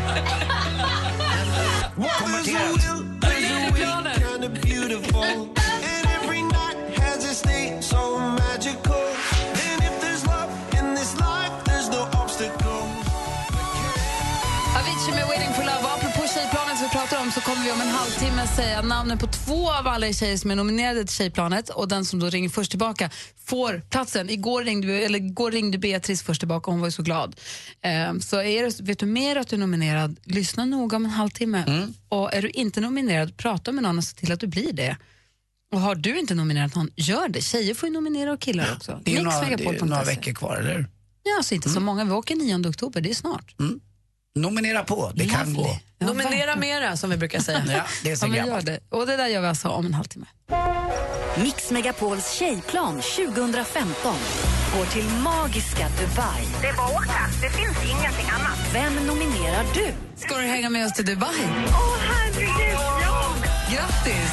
Om 17.79 17.83
en 17.83 17.95
halvtimme 17.95 18.47
säga 18.47 18.83
namnen 18.83 19.19
på 19.19 19.27
två 19.27 19.71
av 19.71 19.87
alla 19.87 20.13
tjejer 20.13 20.37
som 20.37 20.51
är 20.51 20.57
nominerade 20.57 21.05
till 21.05 21.15
Tjejplanet 21.15 21.69
och 21.69 21.89
den 21.89 22.05
som 22.05 22.21
då 22.21 22.27
ringer 22.27 22.49
först 22.49 22.71
tillbaka 22.71 23.11
får 23.45 23.83
platsen. 23.91 24.31
Igår 24.31 24.65
ringde, 24.65 24.93
eller 24.93 25.19
igår 25.19 25.51
ringde 25.51 25.79
Beatrice 25.79 26.23
först 26.23 26.41
tillbaka 26.41 26.67
och 26.67 26.73
hon 26.73 26.81
var 26.81 26.89
ju 26.89 26.93
så 26.93 27.03
glad. 27.03 27.37
Ehm, 27.83 28.21
så 28.21 28.43
är 28.43 28.63
det, 28.63 28.81
vet 28.81 28.99
du 28.99 29.07
mer 29.07 29.37
att 29.37 29.49
du 29.49 29.57
är 29.57 29.61
nominerad, 29.61 30.17
lyssna 30.25 30.65
noga 30.65 30.97
om 30.97 31.05
en 31.05 31.11
halvtimme. 31.11 31.65
Mm. 31.67 31.95
Och 32.09 32.35
är 32.35 32.43
du 32.43 32.51
inte 32.51 32.81
nominerad, 32.81 33.37
prata 33.37 33.73
med 33.73 33.83
någon 33.83 33.99
och 33.99 34.05
se 34.05 34.17
till 34.17 34.33
att 34.33 34.41
du 34.41 34.47
blir 34.47 34.73
det. 34.73 34.97
Och 35.73 35.81
har 35.81 35.95
du 35.95 36.19
inte 36.19 36.35
nominerat 36.35 36.75
någon, 36.75 36.91
gör 36.97 37.29
det. 37.29 37.43
Tjejer 37.43 37.75
får 37.75 37.89
ju 37.89 37.93
nominera 37.93 38.33
och 38.33 38.41
killar 38.41 38.75
också. 38.77 39.01
Det 39.05 39.17
är 39.17 39.23
några, 39.23 39.41
det 39.41 39.65
är 39.65 39.85
några 39.85 40.05
veckor 40.05 40.33
kvar, 40.33 40.57
eller 40.57 40.75
hur? 40.75 40.87
Ja, 41.23 41.37
alltså 41.37 41.55
inte 41.55 41.69
så 41.69 41.81
många. 41.81 42.05
Vi 42.05 42.13
åker 42.13 42.37
9 42.37 42.69
oktober, 42.69 43.01
det 43.01 43.11
är 43.11 43.15
snart. 43.15 43.55
Nominera 44.41 44.85
på, 44.85 45.13
det 45.15 45.27
kan 45.27 45.53
Lovely. 45.53 45.69
gå. 45.69 45.79
Ja, 45.99 46.07
Nominera 46.07 46.57
mera 46.57 46.97
som 46.97 47.11
vi 47.11 47.17
brukar 47.17 47.41
säga. 47.41 47.63
Ja, 47.69 47.83
det 48.03 48.11
är 48.11 48.17
så 48.17 48.27
Ja, 48.37 48.61
det. 48.61 48.81
Och 48.91 49.07
det 49.07 49.17
där 49.17 49.27
gör 49.27 49.41
vi 49.41 49.47
alltså 49.47 49.69
om 49.69 49.87
en 49.87 49.95
halvtimme. 49.95 50.27
Mix 51.37 51.71
Megapols 51.71 52.33
tjejplan 52.33 53.01
2015 53.01 54.15
går 54.77 54.85
till 54.87 55.05
magiska 55.09 55.89
Dubai. 56.01 56.43
Det 56.63 56.69
är 56.69 56.75
bara 56.77 56.87
att 56.87 56.93
åka. 56.95 57.29
Det 57.43 57.51
finns 57.51 57.77
ingenting 57.85 58.27
annat. 58.31 58.59
Vem 58.73 58.95
nominerar 59.07 59.65
du? 59.75 59.87
Ska 60.17 60.37
du 60.37 60.43
hänga 60.47 60.71
med 60.71 60.87
oss 60.87 60.93
till 60.93 61.05
Dubai? 61.07 61.29
Åh, 61.69 61.97
herregud! 62.09 62.79
Ja! 63.03 63.35
Grattis! 63.73 64.33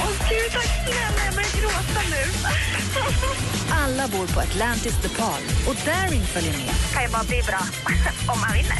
Åh, 0.00 0.28
gud, 0.28 0.52
tack 0.52 0.64
snälla. 0.84 1.24
Jag 1.24 1.34
börjar 1.34 1.60
gråta 1.60 2.00
nu. 2.10 2.48
Alla 3.72 4.08
bor 4.08 4.26
på 4.26 4.40
Atlantis 4.40 4.94
Palm 5.18 5.44
och 5.68 5.74
Darin 5.86 6.26
följer 6.26 6.52
med. 6.52 6.74
kan 6.92 7.02
ju 7.02 7.08
bara 7.08 7.24
bli 7.24 7.42
bra 7.42 7.60
om 8.34 8.40
man 8.40 8.52
vinner. 8.52 8.78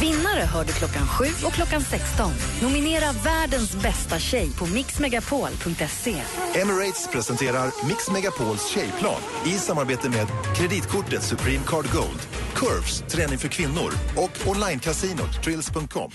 Vinnare 0.00 0.40
hör 0.40 0.64
du 0.64 0.72
klockan 0.72 1.06
7 1.06 1.24
och 1.46 1.52
klockan 1.52 1.80
16. 1.80 2.32
Nominera 2.62 3.12
världens 3.24 3.74
bästa 3.74 4.18
tjej 4.18 4.50
på 4.58 4.66
mixmegapol.se. 4.66 6.22
Emirates 6.54 7.08
presenterar 7.12 7.86
Mix 7.86 8.10
Megapols 8.10 8.68
tjejplan 8.68 9.20
i 9.46 9.50
samarbete 9.50 10.08
med 10.08 10.26
kreditkortet 10.56 11.22
Supreme 11.22 11.64
Card 11.66 11.92
Gold, 11.92 12.20
Curves, 12.54 13.04
träning 13.08 13.38
för 13.38 13.48
kvinnor 13.48 13.92
och 14.16 14.30
onlinecasinot 14.46 15.42
Trills.com. 15.44 16.10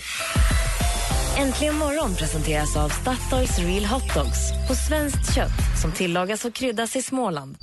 Äntligen 1.37 1.75
morgon 1.75 2.15
presenteras 2.15 2.77
av 2.77 2.89
Statoils 2.89 3.59
Real 3.59 3.85
Hot 3.85 4.13
Dogs 4.13 4.67
på 4.67 4.75
svenskt 4.75 5.35
kött 5.35 5.81
som 5.81 5.91
tillagas 5.91 6.45
och 6.45 6.53
kryddas 6.53 6.95
i 6.95 7.01
Småland. 7.01 7.57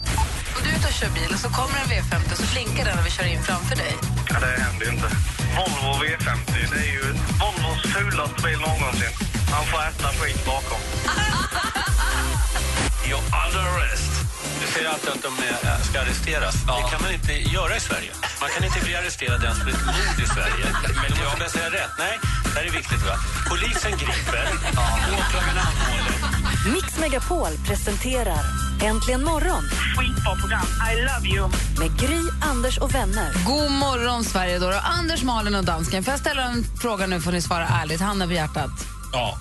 Och 0.56 0.62
du 0.64 0.70
ute 0.70 0.86
och 0.86 0.92
kör 0.92 1.10
bil 1.10 1.32
och 1.34 1.40
så 1.40 1.48
kommer 1.48 1.78
en 1.80 1.86
V50 1.86 2.32
och 2.32 2.38
så 2.38 2.54
blinkar 2.54 2.84
den 2.84 2.96
när 2.96 3.04
vi 3.04 3.10
kör 3.10 3.32
in 3.32 3.42
framför 3.42 3.76
dig. 3.76 3.94
Ja, 4.28 4.40
det 4.40 4.62
händer 4.62 4.86
ju 4.86 4.92
inte. 4.92 5.08
Volvo 5.56 6.04
V50, 6.04 6.52
det 6.72 6.78
är 6.88 6.92
ju 6.92 7.04
Volvos 7.40 7.82
fulaste 7.92 8.42
bil 8.42 8.58
någonsin. 8.60 9.12
Han 9.54 9.64
får 9.66 9.78
äta 9.88 10.08
skit 10.18 10.44
bakom. 10.46 10.78
You're 13.08 13.24
under 13.44 13.60
arrest. 13.70 14.12
Du 14.60 14.66
säger 14.72 14.88
alltid 14.88 15.08
att 15.10 15.22
de 15.22 15.32
eh, 15.48 15.80
ska 15.88 16.00
arresteras. 16.00 16.54
Det 16.54 16.90
kan 16.90 17.02
man 17.02 17.12
inte 17.12 17.32
göra 17.32 17.76
i 17.76 17.80
Sverige. 17.80 18.10
Man 18.40 18.50
kan 18.50 18.64
inte 18.64 18.80
bli 18.80 18.94
arresterad 18.96 19.44
ens 19.44 19.58
för 19.58 19.70
ett 19.70 19.86
mord 19.86 20.18
i 20.24 20.26
Sverige. 20.26 20.66
Men 21.02 21.10
du 21.16 21.24
måste 21.24 21.50
säga 21.58 21.70
rätt. 21.70 21.94
Nej, 21.98 22.18
det 22.44 22.50
här 22.60 22.66
är 22.66 22.70
viktigt. 22.70 23.02
Va? 23.08 23.14
Polisen 23.48 23.92
griper, 23.92 24.44
åklagaren 25.18 25.58
anhåller. 25.68 26.41
Mix 26.66 26.98
Megapol 26.98 27.48
presenterar 27.66 28.40
Äntligen 28.82 29.24
morgon 29.24 29.64
Skitbra 29.96 30.36
program. 30.36 30.66
I 30.92 31.00
love 31.00 31.28
you. 31.36 31.50
med 31.78 31.98
Gry, 32.00 32.20
Anders 32.42 32.78
och 32.78 32.94
vänner. 32.94 33.32
God 33.46 33.70
morgon, 33.70 34.24
Sverige. 34.24 34.58
Då. 34.58 34.72
Anders, 34.82 35.22
Malin 35.22 35.54
och 35.54 35.64
dansken. 35.64 36.04
Får 36.04 36.12
jag 36.12 36.20
ställa 36.20 36.42
en 36.42 36.64
fråga 36.80 37.06
nu 37.06 37.20
får 37.20 37.32
ni 37.32 37.42
svara 37.42 37.68
ärligt. 37.68 38.00
Handen 38.00 38.28
på 38.28 38.34
hjärtat. 38.34 38.70
Ja. 39.12 39.38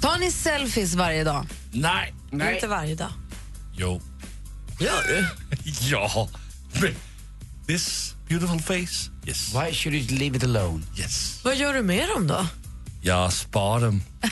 Tar 0.00 0.18
ni 0.18 0.30
selfies 0.32 0.94
varje 0.94 1.24
dag? 1.24 1.46
Nej. 1.72 2.14
Inte 2.32 2.66
varje 2.66 2.94
dag. 2.94 3.10
Jo. 3.76 4.00
Gör 4.80 5.02
du? 5.08 5.26
Ja. 5.90 6.28
This 7.66 8.14
beautiful 8.28 8.60
face. 8.60 9.10
Yes. 9.26 9.54
Why 9.54 9.72
should 9.72 9.94
you 9.94 10.18
leave 10.18 10.36
it 10.36 10.44
alone? 10.44 10.82
Yes. 10.98 11.40
Vad 11.44 11.56
gör 11.56 11.74
du 11.74 11.82
med 11.82 12.08
dem 12.08 12.26
då? 12.26 12.46
Jag 13.02 13.32
sparar 13.32 13.80
dem. 13.80 14.02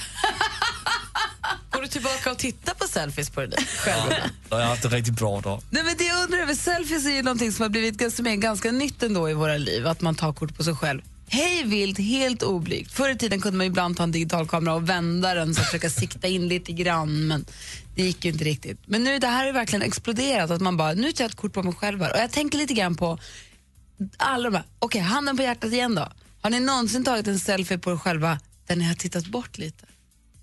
Du 1.87 1.91
tillbaka 1.91 2.31
och 2.31 2.39
tittar 2.39 2.75
på 2.75 2.89
selfies 2.89 3.31
på 3.31 3.47
dig 3.47 3.67
själv? 3.67 4.13
Jag 4.51 4.57
har 4.57 4.65
haft 4.65 4.85
en 4.85 4.91
riktigt 4.91 5.15
bra 5.15 5.41
dag. 5.41 5.63
Nej, 5.71 5.83
men 5.85 5.97
det 5.97 6.05
jag 6.05 6.25
undrar 6.25 6.39
över 6.39 6.55
selfies 6.55 7.07
är 7.07 7.11
ju 7.11 7.23
någonting 7.23 7.53
som 7.53 7.63
har 7.63 7.69
blivit 7.69 8.13
som 8.15 8.27
är 8.27 8.37
ganska 8.37 8.73
nytt 8.73 9.03
ändå 9.03 9.31
i 9.31 9.35
våra 9.35 9.57
liv, 9.57 9.87
att 9.87 10.01
man 10.01 10.15
tar 10.15 10.33
kort 10.33 10.57
på 10.57 10.65
sig 10.65 10.75
själv. 10.75 11.03
Hej 11.29 11.63
vilt, 11.65 11.99
helt 11.99 12.43
oblygt. 12.43 12.93
Förr 12.93 13.09
i 13.09 13.19
tiden 13.19 13.41
kunde 13.41 13.59
man 13.59 13.67
ibland 13.67 13.97
ta 13.97 14.03
en 14.03 14.13
digitalkamera 14.13 14.75
och 14.75 14.89
vända 14.89 15.35
den 15.35 15.55
så 15.55 15.61
att 15.61 15.67
försöka 15.67 15.91
sikta 15.91 16.29
in 16.29 16.49
lite 16.49 16.73
grann, 16.73 17.27
men 17.27 17.45
det 17.95 18.03
gick 18.03 18.25
ju 18.25 18.31
inte 18.31 18.45
riktigt. 18.45 18.81
Men 18.87 19.05
nu 19.05 19.19
det 19.19 19.27
här 19.27 19.39
har 19.39 19.47
ju 19.47 19.53
verkligen 19.53 19.83
exploderat, 19.83 20.51
att 20.51 20.61
man 20.61 20.77
bara, 20.77 20.93
nu 20.93 21.13
tar 21.13 21.25
jag 21.25 21.31
ett 21.31 21.37
kort 21.37 21.53
på 21.53 21.63
mig 21.63 21.75
själv 21.75 22.03
här. 22.03 22.13
Och 22.13 22.19
jag 22.19 22.33
tänker 22.33 22.59
lite 22.59 22.75
grann 22.75 22.97
på 22.97 23.19
alla 24.17 24.51
de 24.51 24.57
här, 24.57 24.65
okej 24.79 25.01
handen 25.01 25.37
på 25.37 25.43
hjärtat 25.43 25.73
igen 25.73 25.95
då. 25.95 26.13
Har 26.41 26.51
ni 26.51 26.61
någonsin 26.61 27.05
tagit 27.05 27.27
en 27.27 27.41
selfie 27.41 27.79
på 27.79 27.93
er 27.93 27.97
själva 27.97 28.39
där 28.67 28.77
ni 28.77 28.85
har 28.85 28.95
tittat 28.95 29.27
bort 29.27 29.59
lite? 29.59 29.85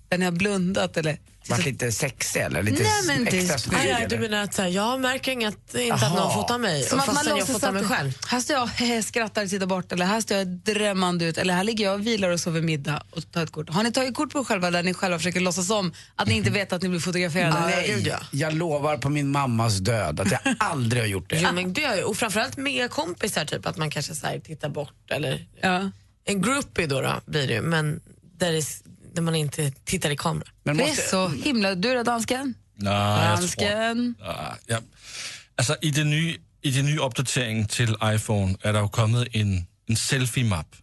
Där 0.10 0.18
ni 0.18 0.26
har 0.26 0.32
blundat 0.32 0.98
eller 0.98 1.20
Varit 1.50 1.66
lite 1.66 1.92
sexig 1.92 2.42
eller 2.42 2.64
lite 2.64 2.84
Nej, 2.84 2.92
men 3.08 3.26
det- 3.26 3.38
extra 3.38 3.58
snygg? 3.58 3.78
Nej, 3.78 3.94
nej, 4.00 4.08
du 4.10 4.20
menar 4.20 4.44
att 4.44 4.54
så 4.54 4.62
här, 4.62 4.70
jag 4.70 5.00
märker 5.02 5.32
inget, 5.32 5.76
inte 5.76 5.94
att 5.96 6.16
någon 6.16 6.34
fotar 6.34 6.58
mig 6.58 6.84
Som 6.84 7.00
att 7.00 7.14
man 7.14 7.38
jag 7.38 7.48
fotar 7.48 7.72
mig 7.72 7.84
själv. 7.84 8.18
Här 8.28 8.40
står 8.40 8.56
jag 8.56 8.68
hehe, 8.68 9.04
skrattar 9.04 9.44
och 9.44 9.50
tittar 9.50 9.66
bort 9.66 9.92
eller 9.92 10.06
här 10.06 10.22
står 10.22 10.38
jag 10.38 10.48
drömmande 10.48 11.26
ut 11.26 11.38
eller 11.38 11.54
här 11.54 11.64
ligger 11.64 11.86
jag 11.86 11.94
och 11.94 12.08
vilar 12.08 12.30
och 12.30 12.40
sover 12.40 12.62
middag 12.62 13.04
och 13.10 13.32
tar 13.32 13.44
ett 13.44 13.52
kort. 13.52 13.70
Har 13.70 13.84
ni 13.84 13.92
tagit 13.92 14.16
kort 14.16 14.32
på 14.32 14.40
er 14.40 14.44
själva 14.44 14.72
där 14.72 14.84
ni 14.84 14.94
själva 14.94 15.18
försöker 15.18 15.40
låtsas 15.40 15.70
om 15.70 15.94
att 16.16 16.28
ni 16.28 16.34
inte 16.34 16.50
vet 16.50 16.74
att 16.74 16.82
ni 16.82 16.90
blir 16.90 17.00
fotograferade? 17.00 17.60
Nej, 17.60 18.14
jag 18.32 18.54
lovar 18.54 18.98
på 18.98 19.10
min 19.10 19.32
mammas 19.32 19.78
död 19.78 20.20
att 20.20 20.32
jag 20.32 20.40
aldrig 20.60 21.02
har 21.04 21.08
gjort 21.08 21.30
det. 21.30 21.40
Jo, 21.40 21.52
men 21.54 21.74
det. 21.74 22.04
Och 22.04 22.18
framförallt 22.18 22.58
med 22.58 22.92
kompisar, 22.92 23.46
typ 23.46 23.66
att 23.66 23.78
man 23.78 23.90
kanske 23.92 24.16
så 24.16 24.28
här, 24.28 24.40
tittar 24.40 24.70
bort. 24.70 25.12
Eller 25.12 25.46
En 26.26 26.42
groupie 26.42 26.88
då, 26.88 27.02
då 27.02 27.22
blir 27.26 27.48
det 27.48 27.54
ju, 27.54 27.62
men 27.62 28.02
där, 28.38 28.52
det, 28.52 28.66
där 29.14 29.22
man 29.22 29.36
inte 29.36 29.72
tittar 29.72 30.10
i 30.10 30.18
kamera. 30.18 30.48
Men 30.64 30.78
Det 30.78 30.84
är 30.84 31.10
så 31.10 31.28
himla... 31.28 31.76
Du 31.76 31.94
då, 31.94 32.04
dansken? 32.04 32.56
Nej, 32.76 32.94
jag 32.94 33.38
tror... 33.38 33.38
Dansken? 33.38 34.16
Ja, 34.20 34.58
ja. 34.68 34.80
Altså, 35.58 35.76
i 35.82 35.92
det 35.92 36.04
nye, 36.04 36.38
i 36.62 36.72
det 36.72 36.84
nye 36.84 37.00
opdatering 37.00 37.70
til 37.70 37.96
iPhone 38.04 38.56
er 38.64 38.72
der 38.72 38.80
jo 38.80 38.88
kommet 38.88 39.28
en, 39.34 39.68
en 39.90 39.96
selfie-map, 39.96 40.76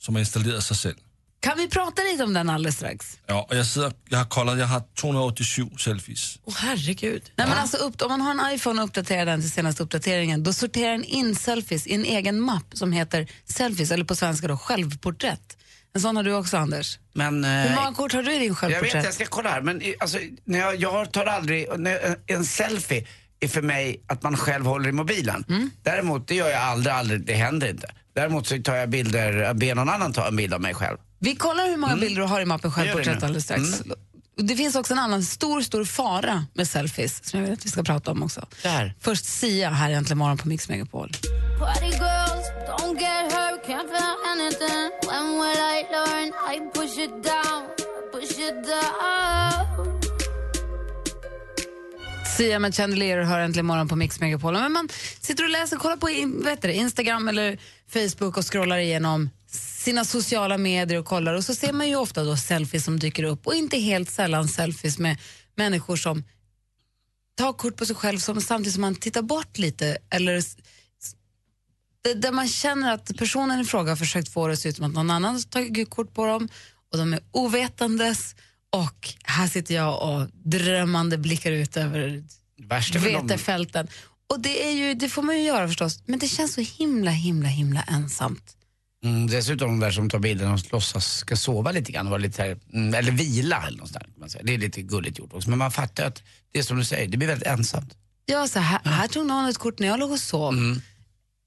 som 0.00 0.14
har 0.14 0.20
installeret 0.20 0.64
sig 0.64 0.76
selv. 0.76 0.96
Kan 1.40 1.58
vi 1.58 1.68
prata 1.68 2.02
lite 2.02 2.24
om 2.24 2.34
den 2.34 2.50
alldeles 2.50 2.74
strax? 2.76 3.18
Ja, 3.26 3.34
og 3.34 3.56
jeg, 3.56 3.66
sidder, 3.66 3.92
jeg 4.10 4.18
har 4.18 4.24
koldet, 4.24 4.58
jeg 4.58 4.68
har 4.68 4.82
287 4.96 5.68
selfies. 5.78 6.38
Åh 6.44 6.54
herregud. 6.58 7.30
Nej, 7.36 7.46
men 7.46 7.58
alltså, 7.58 7.76
upp, 7.76 8.02
om 8.02 8.10
man 8.10 8.20
har 8.20 8.30
en 8.30 8.54
iPhone 8.54 8.82
och 8.82 8.88
uppdaterar 8.88 9.26
den 9.26 9.40
till 9.40 9.50
senaste 9.50 9.82
uppdateringen 9.82 10.42
då 10.42 10.52
sorterar 10.52 10.92
den 10.92 11.04
in 11.04 11.34
selfies 11.34 11.86
i 11.86 11.94
en 11.94 12.04
egen 12.04 12.40
mapp 12.40 12.66
som 12.72 12.92
heter 12.92 13.30
selfies, 13.44 13.90
eller 13.90 14.04
på 14.04 14.16
svenska 14.16 14.48
då 14.48 14.56
självporträtt. 14.56 15.56
En 15.98 16.02
sån 16.02 16.16
har 16.16 16.22
du 16.22 16.34
också, 16.34 16.56
Anders. 16.56 16.98
Men, 17.12 17.44
Hur 17.44 17.70
eh, 17.70 17.74
många 17.74 17.94
kort 17.94 18.12
har 18.12 18.22
du 18.22 18.34
i 18.34 18.38
din 18.38 18.48
Jag 18.48 18.56
självporträtt? 18.56 18.94
vet, 18.94 19.04
jag 19.04 19.14
ska 19.14 19.24
kolla 19.24 19.50
här. 19.50 19.60
Men 19.60 19.80
eh, 19.80 19.92
alltså, 20.00 20.18
när 20.44 20.58
jag, 20.58 20.76
jag 20.76 21.12
tar 21.12 21.26
aldrig, 21.26 21.66
när, 21.78 22.16
en 22.26 22.44
selfie 22.44 23.06
är 23.40 23.48
för 23.48 23.62
mig 23.62 24.02
att 24.06 24.22
man 24.22 24.36
själv 24.36 24.64
håller 24.66 24.88
i 24.88 24.92
mobilen. 24.92 25.44
Mm. 25.48 25.70
Däremot, 25.82 26.28
det 26.28 26.34
gör 26.34 26.48
jag 26.48 26.62
aldrig, 26.62 26.94
aldrig, 26.94 27.26
det 27.26 27.34
händer 27.34 27.68
inte. 27.70 27.90
Däremot 28.14 28.46
så 28.46 28.62
tar 28.62 28.74
jag 28.76 28.88
bilder, 28.88 29.54
ber 29.54 29.74
någon 29.74 29.88
annan 29.88 30.12
ta 30.12 30.28
en 30.28 30.36
bild 30.36 30.54
av 30.54 30.60
mig 30.60 30.74
själv. 30.74 30.96
Vi 31.18 31.36
kollar 31.36 31.68
hur 31.68 31.76
många 31.76 31.92
Mm. 31.92 32.00
bilder 32.00 32.22
du 32.22 32.28
har 32.28 32.40
i 32.40 32.44
mappen 32.44 32.70
Jag 32.70 32.74
självporträtt 32.74 33.22
alldeles 33.22 33.44
strax. 33.44 33.80
Mm. 33.80 33.98
Det 34.36 34.56
finns 34.56 34.74
också 34.74 34.92
en 34.92 34.98
annan 34.98 35.22
stor, 35.24 35.60
stor 35.60 35.84
fara 35.84 36.46
med 36.54 36.68
selfies 36.68 37.24
som 37.24 37.38
jag 37.40 37.44
vill 37.46 37.54
att 37.54 37.66
vi 37.66 37.70
ska 37.70 37.82
prata 37.82 38.10
om 38.10 38.22
också. 38.22 38.46
Där. 38.62 38.94
Först 39.00 39.24
Sia 39.24 39.70
här 39.70 39.90
äntligen 39.90 40.18
morgon 40.18 40.38
på 40.38 40.48
Mix 40.48 40.68
Megapol. 40.68 41.12
Don't 42.88 42.98
get 42.98 43.32
hurt, 43.32 43.66
can't 43.66 43.88
feel 43.90 44.16
anything. 44.32 44.90
When 45.08 45.24
will 45.40 45.60
I 45.76 45.84
learn? 45.92 46.32
I 46.52 46.70
push 46.72 46.98
it 46.98 47.22
down, 47.22 47.60
push 48.12 48.38
it 48.38 48.54
down. 48.66 50.00
Sia 52.36 52.58
med 52.58 52.74
Chandelier 52.74 53.22
hör 53.22 53.40
äntligen 53.40 53.66
morgon 53.66 53.88
på 53.88 53.96
Mix 53.96 54.20
Megapol. 54.20 54.54
Men 54.54 54.72
man 54.72 54.88
sitter 55.20 55.44
och 55.44 55.50
läser, 55.50 55.76
kollar 55.76 55.96
på 55.96 56.10
in- 56.10 56.48
Instagram 56.64 57.28
eller 57.28 57.58
Facebook 57.88 58.36
och 58.36 58.52
scrollar 58.52 58.78
igenom 58.78 59.30
sina 59.84 60.04
sociala 60.04 60.58
medier 60.58 60.98
och 60.98 61.06
kollar 61.06 61.34
och 61.34 61.44
så 61.44 61.54
ser 61.54 61.72
man 61.72 61.88
ju 61.88 61.96
ofta 61.96 62.24
då 62.24 62.36
selfies 62.36 62.84
som 62.84 62.98
dyker 62.98 63.22
upp 63.22 63.46
och 63.46 63.54
inte 63.54 63.78
helt 63.78 64.10
sällan 64.10 64.48
selfies 64.48 64.98
med 64.98 65.16
människor 65.54 65.96
som 65.96 66.24
tar 67.34 67.52
kort 67.52 67.76
på 67.76 67.86
sig 67.86 67.96
själv 67.96 68.18
som, 68.18 68.40
samtidigt 68.40 68.74
som 68.74 68.80
man 68.80 68.94
tittar 68.94 69.22
bort 69.22 69.58
lite 69.58 69.98
eller 70.10 70.42
där 72.14 72.32
man 72.32 72.48
känner 72.48 72.94
att 72.94 73.16
personen 73.16 73.60
i 73.60 73.64
fråga 73.64 73.90
har 73.90 73.96
försökt 73.96 74.28
få 74.28 74.46
det 74.46 74.52
att 74.52 74.58
se 74.58 74.68
ut 74.68 74.76
som 74.76 74.84
att 74.84 74.92
någon 74.92 75.10
annan 75.10 75.34
har 75.34 75.42
tagit 75.42 75.90
kort 75.90 76.14
på 76.14 76.26
dem 76.26 76.48
och 76.92 76.98
de 76.98 77.12
är 77.12 77.20
ovetandes 77.30 78.34
och 78.70 79.08
här 79.24 79.48
sitter 79.48 79.74
jag 79.74 80.02
och 80.02 80.28
drömmande 80.32 81.18
blickar 81.18 81.52
ut 81.52 81.76
över 81.76 82.22
vetefälten. 83.00 83.88
Och 84.30 84.40
det, 84.40 84.66
är 84.66 84.72
ju, 84.72 84.94
det 84.94 85.08
får 85.08 85.22
man 85.22 85.38
ju 85.38 85.42
göra 85.42 85.68
förstås, 85.68 86.02
men 86.06 86.18
det 86.18 86.28
känns 86.28 86.54
så 86.54 86.60
himla, 86.60 87.10
himla, 87.10 87.48
himla 87.48 87.82
ensamt. 87.82 88.54
Mm, 89.04 89.26
dessutom 89.26 89.68
de 89.68 89.80
där 89.80 89.90
som 89.90 90.10
tar 90.10 90.18
bilden 90.18 90.52
och 90.52 90.60
låtsas 90.72 91.16
ska 91.16 91.36
sova 91.36 91.72
lite 91.72 91.92
grann, 91.92 92.06
och 92.06 92.10
vara 92.10 92.20
lite 92.20 92.42
här, 92.42 92.58
mm, 92.72 92.94
eller 92.94 93.12
vila 93.12 93.64
eller 93.66 93.78
något 93.78 93.92
där. 93.92 94.06
Det 94.42 94.54
är 94.54 94.58
lite 94.58 94.82
gulligt 94.82 95.18
gjort 95.18 95.32
också. 95.32 95.50
Men 95.50 95.58
man 95.58 95.70
fattar 95.70 96.06
att 96.06 96.22
det 96.52 96.58
är 96.58 96.62
som 96.62 96.76
du 96.76 96.84
säger, 96.84 97.08
det 97.08 97.16
blir 97.16 97.28
väldigt 97.28 97.48
ensamt. 97.48 97.94
Ja, 98.26 98.48
så 98.48 98.58
här, 98.58 98.80
här 98.84 99.08
tog 99.08 99.26
någon 99.26 99.48
ett 99.48 99.58
kort 99.58 99.78
när 99.78 99.86
jag 99.86 100.00
låg 100.00 100.10
och 100.10 100.20
sov. 100.20 100.54
Mm. 100.54 100.80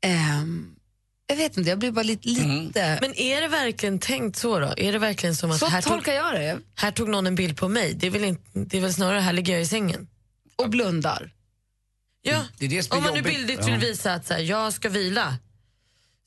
Ehm, 0.01 0.75
jag 1.27 1.36
vet 1.36 1.58
inte, 1.58 1.70
jag 1.70 1.79
blir 1.79 1.91
bara 1.91 2.03
lite... 2.03 2.29
lite 2.29 2.98
Men 3.01 3.15
är 3.20 3.41
det 3.41 3.48
verkligen 3.48 4.00
tänkt 4.00 4.38
så 4.38 4.60
då? 4.60 4.74
Är 4.77 4.91
det 4.91 5.00
verkligen 5.00 5.36
som 5.36 5.51
att 5.51 5.58
Så 5.60 5.65
här, 5.65 5.81
tolkar 5.81 6.13
jag 6.13 6.34
det. 6.34 6.60
här 6.75 6.91
tog 6.91 7.10
någon 7.10 7.27
en 7.27 7.36
bild 7.36 7.58
på 7.58 7.67
mig? 7.67 7.93
Det 7.93 8.08
är 8.08 8.12
väl, 8.12 8.24
inte, 8.24 8.41
det 8.53 8.77
är 8.77 8.81
väl 8.81 8.93
snarare 8.93 9.20
här 9.20 9.34
ligger 9.34 9.53
jag 9.53 9.62
i 9.62 9.65
sängen? 9.65 10.08
Och 10.55 10.70
blundar. 10.70 11.31
Ja, 12.22 12.43
Det 12.58 12.65
är 12.65 12.70
det 12.70 12.84
som 12.84 12.93
är 12.93 12.98
om 12.98 13.03
man 13.03 13.13
nu 13.13 13.22
bildligt 13.22 13.67
vill 13.67 13.77
visa 13.77 14.13
att 14.13 14.27
så 14.27 14.34
här, 14.34 14.41
jag 14.41 14.74
ska 14.74 14.89
vila 14.89 15.38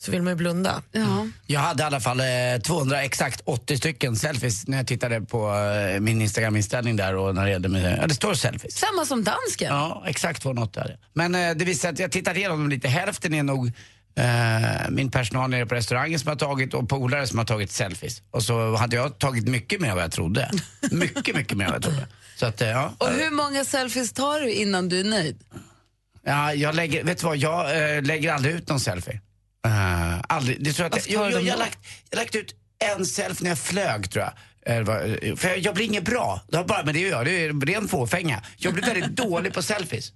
så 0.02 0.10
vill 0.10 0.22
man 0.22 0.30
ju 0.32 0.36
blunda. 0.36 0.82
Ja. 0.92 1.26
Jag 1.46 1.60
hade 1.60 1.82
i 1.82 1.86
alla 1.86 2.00
fall 2.00 2.20
eh, 2.20 2.60
200, 2.64 3.02
exakt 3.02 3.40
80 3.44 3.76
stycken 3.76 4.16
selfies 4.16 4.66
när 4.66 4.76
jag 4.76 4.86
tittade 4.86 5.20
på 5.20 5.54
eh, 5.54 6.00
min 6.00 6.22
Instagram-inställning 6.22 6.96
där 6.96 7.16
och 7.16 7.34
när 7.34 7.44
det 7.44 7.50
gällde 7.50 7.68
med, 7.68 7.98
ja 8.02 8.06
det 8.06 8.14
står 8.14 8.34
selfies. 8.34 8.76
Samma 8.76 9.04
som 9.04 9.24
dansken. 9.24 9.74
Ja, 9.74 10.04
exakt 10.06 10.42
280 10.42 10.80
hade. 10.82 10.98
Men 11.12 11.34
eh, 11.34 11.54
det 11.54 11.64
visar 11.64 11.80
sig 11.80 11.90
att 11.90 11.98
jag 11.98 12.12
tittat 12.12 12.36
igenom 12.36 12.58
dem 12.58 12.68
lite, 12.68 12.88
hälften 12.88 13.34
är 13.34 13.42
nog 13.42 13.72
eh, 14.16 14.90
min 14.90 15.10
personal 15.10 15.50
nere 15.50 15.66
på 15.66 15.74
restaurangen 15.74 16.18
som 16.18 16.28
har 16.28 16.36
tagit 16.36 16.74
och 16.74 16.88
polare 16.88 17.26
som 17.26 17.38
har 17.38 17.46
tagit 17.46 17.70
selfies. 17.70 18.22
Och 18.30 18.42
så 18.42 18.76
hade 18.76 18.96
jag 18.96 19.18
tagit 19.18 19.48
mycket 19.48 19.80
mer 19.80 19.88
än 19.88 19.94
vad 19.94 20.04
jag 20.04 20.12
trodde. 20.12 20.50
mycket, 20.90 21.36
mycket 21.36 21.58
mer 21.58 21.64
än 21.64 21.70
vad 21.70 21.76
jag 21.76 21.82
trodde. 21.82 22.06
Så 22.36 22.46
att, 22.46 22.60
eh, 22.60 22.68
ja. 22.68 22.92
Och 22.98 23.08
hur 23.08 23.30
många 23.30 23.64
selfies 23.64 24.12
tar 24.12 24.40
du 24.40 24.52
innan 24.52 24.88
du 24.88 25.00
är 25.00 25.04
nöjd? 25.04 25.38
Ja, 26.24 26.54
jag 26.54 26.74
lägger, 26.74 27.04
vet 27.04 27.18
du 27.18 27.26
vad, 27.26 27.36
jag 27.36 27.94
eh, 27.96 28.02
lägger 28.02 28.32
aldrig 28.32 28.54
ut 28.54 28.68
någon 28.68 28.80
selfie. 28.80 29.20
Uh, 29.66 30.20
aldrig. 30.28 30.64
Det 30.64 30.72
tror 30.72 30.84
jag, 30.90 30.98
att 30.98 31.10
jag, 31.10 31.24
jag, 31.24 31.32
jag, 31.32 31.42
jag, 31.42 31.58
lagt, 31.58 31.78
jag 32.10 32.18
lagt 32.18 32.34
ut 32.34 32.54
en 32.96 33.06
selfie 33.06 33.42
när 33.44 33.50
jag 33.50 33.58
flög 33.58 34.10
tror 34.10 34.24
jag. 34.24 34.32
Eh, 34.76 34.82
vad- 34.84 35.38
För 35.38 35.48
jag, 35.48 35.58
jag 35.58 35.74
blir 35.74 35.84
inget 35.84 36.04
bra. 36.04 36.40
Det 36.48 36.56
har 36.56 36.64
bara 36.64 36.84
med 36.84 36.94
det 36.94 37.04
att 37.04 37.10
göra. 37.10 37.24
Det 37.24 37.30
är 37.44 37.66
ren 37.66 37.88
fåfänga. 37.88 38.42
Jag 38.56 38.74
blir 38.74 38.84
väldigt 38.84 39.10
dålig 39.16 39.52
på 39.54 39.62
selfies. 39.62 40.12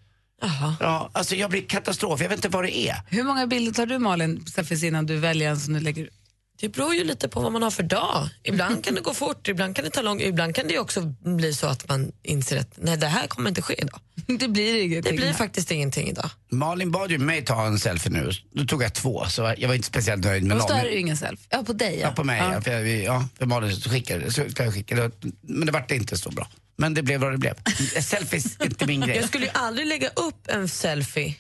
Ja, 0.81 1.11
alltså 1.13 1.35
jag 1.37 1.51
blir 1.51 1.63
katastrof. 1.63 2.21
Jag 2.21 2.29
vet 2.29 2.39
inte 2.39 2.49
vad 2.49 2.65
det 2.65 2.79
är. 2.79 2.97
Hur 3.09 3.23
många 3.25 3.47
bilder 3.47 3.73
tar 3.73 3.87
du 3.87 3.99
Malin, 3.99 4.47
selfies 4.47 4.83
innan 4.83 5.07
du 5.07 5.17
väljer 5.17 5.51
en 5.51 5.61
som 5.61 5.75
du 5.75 5.81
lägger 5.81 6.03
ut? 6.05 6.13
Det 6.61 6.69
beror 6.69 6.95
ju 6.95 7.05
lite 7.05 7.29
på 7.29 7.41
vad 7.41 7.53
man 7.53 7.63
har 7.63 7.71
för 7.71 7.83
dag. 7.83 8.29
Ibland 8.43 8.85
kan 8.85 8.95
det 8.95 9.01
gå 9.01 9.15
fort, 9.15 9.49
ibland 9.49 9.77
kan 9.77 9.85
det 9.85 9.91
ta 9.91 10.03
lång 10.03 10.21
Ibland 10.21 10.55
kan 10.55 10.69
det 10.69 10.79
också 10.79 11.01
bli 11.25 11.55
så 11.55 11.67
att 11.67 11.89
man 11.89 12.13
inser 12.23 12.57
att 12.61 12.73
nej, 12.77 12.97
det 12.97 13.07
här 13.07 13.27
kommer 13.27 13.49
inte 13.49 13.63
ske 13.63 13.75
idag. 13.83 14.01
Det 14.39 14.49
blir 14.49 14.83
ingenting. 14.85 15.17
Det 15.17 15.23
blir 15.23 15.33
faktiskt 15.33 15.71
ingenting 15.71 16.09
idag. 16.09 16.31
Malin 16.51 16.91
bad 16.91 17.11
ju 17.11 17.19
mig 17.19 17.45
ta 17.45 17.67
en 17.67 17.79
selfie 17.79 18.13
nu. 18.13 18.31
Då 18.53 18.65
tog 18.65 18.83
jag 18.83 18.95
två, 18.95 19.25
så 19.29 19.55
jag 19.59 19.69
var 19.69 19.75
inte 19.75 19.87
speciellt 19.89 20.25
nöjd 20.25 20.43
med 20.45 20.57
någon. 20.57 20.71
är 20.77 20.85
det 20.85 20.91
ju 20.91 20.99
ingen 21.01 21.17
selfie. 21.17 21.47
Ja, 21.51 21.63
på 21.63 21.73
dig 21.73 21.99
Ja, 22.03 22.11
på 22.11 22.25
mig. 22.25 22.39
Ja. 22.39 22.61
För, 22.61 22.71
jag- 22.71 22.89
ja, 23.05 23.29
för 23.39 23.47
Malin 23.47 23.81
skickade 23.81 24.33
så 24.33 24.43
jag 24.57 24.75
skicka. 24.75 24.97
det. 24.97 25.11
Men 25.43 25.67
det 25.67 25.73
vart 25.73 25.91
inte 25.91 26.19
så 26.19 26.31
bra. 26.31 26.49
Men 26.77 26.95
det 26.95 27.03
blev 27.03 27.21
vad 27.21 27.33
det 27.33 27.39
blev. 27.39 27.55
Selfies 28.03 28.57
är 28.61 28.65
inte 28.65 28.87
min 28.87 29.01
grej. 29.01 29.17
Jag 29.17 29.25
skulle 29.29 29.45
ju 29.45 29.53
aldrig 29.55 29.87
lägga 29.87 30.09
upp 30.09 30.49
en 30.49 30.69
selfie 30.69 31.35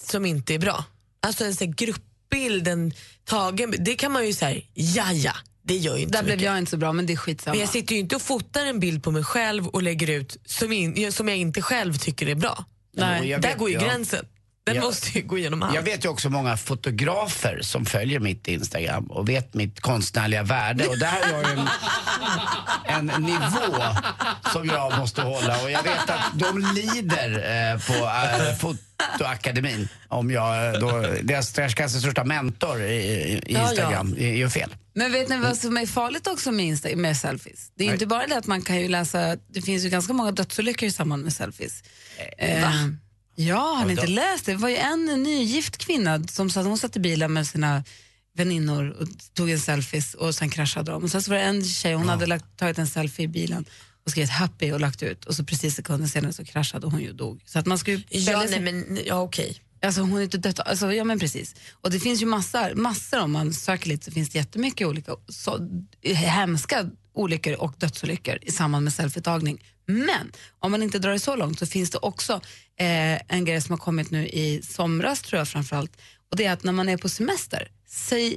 som 0.00 0.26
inte 0.26 0.54
är 0.54 0.58
bra. 0.58 0.84
Alltså 1.22 1.44
en 1.44 1.54
sån 1.54 1.66
här 1.66 1.74
gruppbild, 2.30 2.68
en 2.68 2.92
tagen, 3.24 3.74
det 3.78 3.94
kan 3.94 4.12
man 4.12 4.26
ju 4.26 4.32
säga, 4.32 4.62
ja 4.74 5.12
ja, 5.12 5.32
det 5.62 5.76
gör 5.76 5.96
ju 5.96 6.02
inte 6.02 6.18
Där 6.18 6.22
blev 6.22 6.36
mycket. 6.36 6.46
jag 6.46 6.58
inte 6.58 6.70
så 6.70 6.76
bra, 6.76 6.92
men 6.92 7.06
det 7.06 7.12
är 7.12 7.16
skitsamma. 7.16 7.52
Men 7.54 7.60
jag 7.60 7.68
sitter 7.68 7.94
ju 7.94 8.00
inte 8.00 8.16
och 8.16 8.22
fotar 8.22 8.66
en 8.66 8.80
bild 8.80 9.02
på 9.02 9.10
mig 9.10 9.24
själv 9.24 9.66
och 9.68 9.82
lägger 9.82 10.10
ut 10.10 10.36
som, 10.44 10.72
in, 10.72 11.12
som 11.12 11.28
jag 11.28 11.36
inte 11.38 11.62
själv 11.62 11.94
tycker 11.94 12.28
är 12.28 12.34
bra. 12.34 12.64
Nej. 12.96 13.28
Där 13.30 13.38
vet- 13.38 13.58
går 13.58 13.68
ju 13.70 13.74
ja. 13.74 13.80
gränsen. 13.80 14.26
Den 14.68 14.76
Ja. 14.76 14.82
måste 14.82 15.18
ju 15.18 15.26
gå 15.26 15.38
igenom 15.38 15.62
allt. 15.62 15.74
Jag 15.74 15.82
vet 15.82 16.04
ju 16.04 16.08
också 16.08 16.30
många 16.30 16.56
fotografer 16.56 17.58
som 17.62 17.86
följer 17.86 18.20
mitt 18.20 18.48
Instagram 18.48 19.04
och 19.10 19.28
vet 19.28 19.54
mitt 19.54 19.80
konstnärliga 19.80 20.42
värde 20.42 20.86
och 20.86 20.98
där 20.98 21.06
har 21.32 21.42
jag 21.42 21.50
en, 22.98 23.10
en 23.10 23.22
nivå 23.22 23.82
som 24.52 24.66
jag 24.66 24.98
måste 24.98 25.22
hålla 25.22 25.62
och 25.62 25.70
jag 25.70 25.82
vet 25.82 26.10
att 26.10 26.20
de 26.34 26.58
lider 26.74 27.30
eh, 27.74 27.80
på 27.80 27.92
eh, 27.94 28.56
Fotoakademin 28.58 29.88
om 30.08 30.30
jag 30.30 30.66
eh, 30.74 30.80
då, 30.80 31.04
deras, 31.22 31.52
deras 31.52 31.74
kanske 31.74 31.98
största 31.98 32.24
mentor 32.24 32.82
i, 32.82 32.92
i 32.94 33.40
Ja, 33.46 33.62
Instagram 33.70 34.14
ja. 34.18 34.24
gör 34.26 34.48
fel. 34.48 34.74
Men 34.94 35.12
vet 35.12 35.28
ni 35.28 35.36
vad 35.38 35.56
som 35.56 35.76
är 35.76 35.86
farligt 35.86 36.26
också 36.26 36.52
med, 36.52 36.66
Insta- 36.66 36.96
med 36.96 37.16
selfies? 37.16 37.72
Det 37.74 37.84
är 37.84 37.86
ju 37.86 37.92
inte 37.92 38.06
bara 38.06 38.26
det 38.26 38.36
att 38.38 38.46
man 38.46 38.62
kan 38.62 38.80
ju 38.80 38.88
läsa, 38.88 39.36
det 39.52 39.62
finns 39.62 39.84
ju 39.84 39.88
ganska 39.88 40.12
många 40.12 40.30
dödsolyckor 40.30 40.88
i 40.88 40.92
samband 40.92 41.24
med 41.24 41.32
selfies. 41.32 41.82
Eh, 42.38 42.62
ja, 43.38 43.74
har 43.74 43.84
ni 43.84 43.92
inte 43.92 44.06
läst 44.06 44.46
det? 44.46 44.52
Det 44.52 44.58
var 44.58 44.68
ju 44.68 44.76
en 44.76 45.04
nygift 45.04 45.76
kvinna 45.76 46.22
som 46.28 46.50
satt, 46.50 46.66
hon 46.66 46.78
satt 46.78 46.96
i 46.96 47.00
bilen 47.00 47.32
med 47.32 47.46
sina 47.46 47.84
väninnor 48.34 48.96
och 49.00 49.08
tog 49.34 49.50
en 49.50 49.60
selfies 49.60 50.14
och 50.14 50.34
sen 50.34 50.50
kraschade 50.50 50.90
de. 50.90 51.02
Och 51.02 51.10
sen 51.10 51.22
så 51.22 51.30
var 51.30 51.38
det 51.38 51.44
en 51.44 51.64
tjej, 51.64 51.94
hon 51.94 52.08
hade 52.08 52.26
lagt, 52.26 52.44
tagit 52.56 52.78
en 52.78 52.86
selfie 52.86 53.24
i 53.24 53.28
bilen 53.28 53.64
och 54.04 54.10
skrivit 54.10 54.30
happy 54.30 54.72
och 54.72 54.80
lagt 54.80 55.02
ut 55.02 55.24
och 55.24 55.34
så 55.34 55.44
precis 55.44 55.74
sekunder 55.74 56.08
senare 56.08 56.32
så 56.32 56.44
kraschade 56.44 56.86
hon 56.86 57.00
ju 57.00 57.10
och 57.10 57.16
dog. 57.16 57.42
Så 57.44 57.58
att 57.58 57.66
man 57.66 57.78
ska 57.78 57.90
ju 57.90 58.02
Ja, 58.08 58.46
nej, 58.50 58.60
men 58.60 58.98
ja, 59.06 59.20
okej. 59.20 59.60
Alltså 59.82 60.00
hon 60.00 60.18
är 60.18 60.22
inte 60.22 60.38
dött, 60.38 60.60
alltså, 60.60 60.92
ja 60.92 61.04
men 61.04 61.18
precis. 61.18 61.54
Och 61.72 61.90
det 61.90 62.00
finns 62.00 62.22
ju 62.22 62.26
massor, 62.26 62.74
massor 62.74 63.20
om 63.20 63.32
man 63.32 63.52
söker 63.52 63.88
lite 63.88 64.04
så 64.04 64.10
finns 64.10 64.30
det 64.30 64.38
jättemycket 64.38 64.86
olika 64.86 65.16
så, 65.28 65.68
hemska 66.02 66.90
olyckor 67.14 67.54
och 67.54 67.74
dödsolyckor 67.78 68.38
i 68.42 68.52
samband 68.52 68.84
med 68.84 68.92
selfietagning. 68.92 69.62
Men 69.90 70.32
om 70.58 70.70
man 70.70 70.82
inte 70.82 70.98
drar 70.98 71.10
det 71.12 71.18
så 71.18 71.36
långt 71.36 71.58
så 71.58 71.66
finns 71.66 71.90
det 71.90 71.98
också 71.98 72.32
eh, 72.80 73.20
en 73.36 73.44
grej 73.44 73.60
som 73.60 73.72
har 73.72 73.78
kommit 73.78 74.10
nu 74.10 74.28
i 74.28 74.62
somras 74.62 75.22
tror 75.22 75.38
jag 75.38 75.48
framförallt. 75.48 75.96
Och 76.30 76.36
det 76.36 76.44
är 76.44 76.52
att 76.52 76.64
när 76.64 76.72
man 76.72 76.88
är 76.88 76.96
på 76.96 77.08
semester, 77.08 77.70
säg 77.86 78.36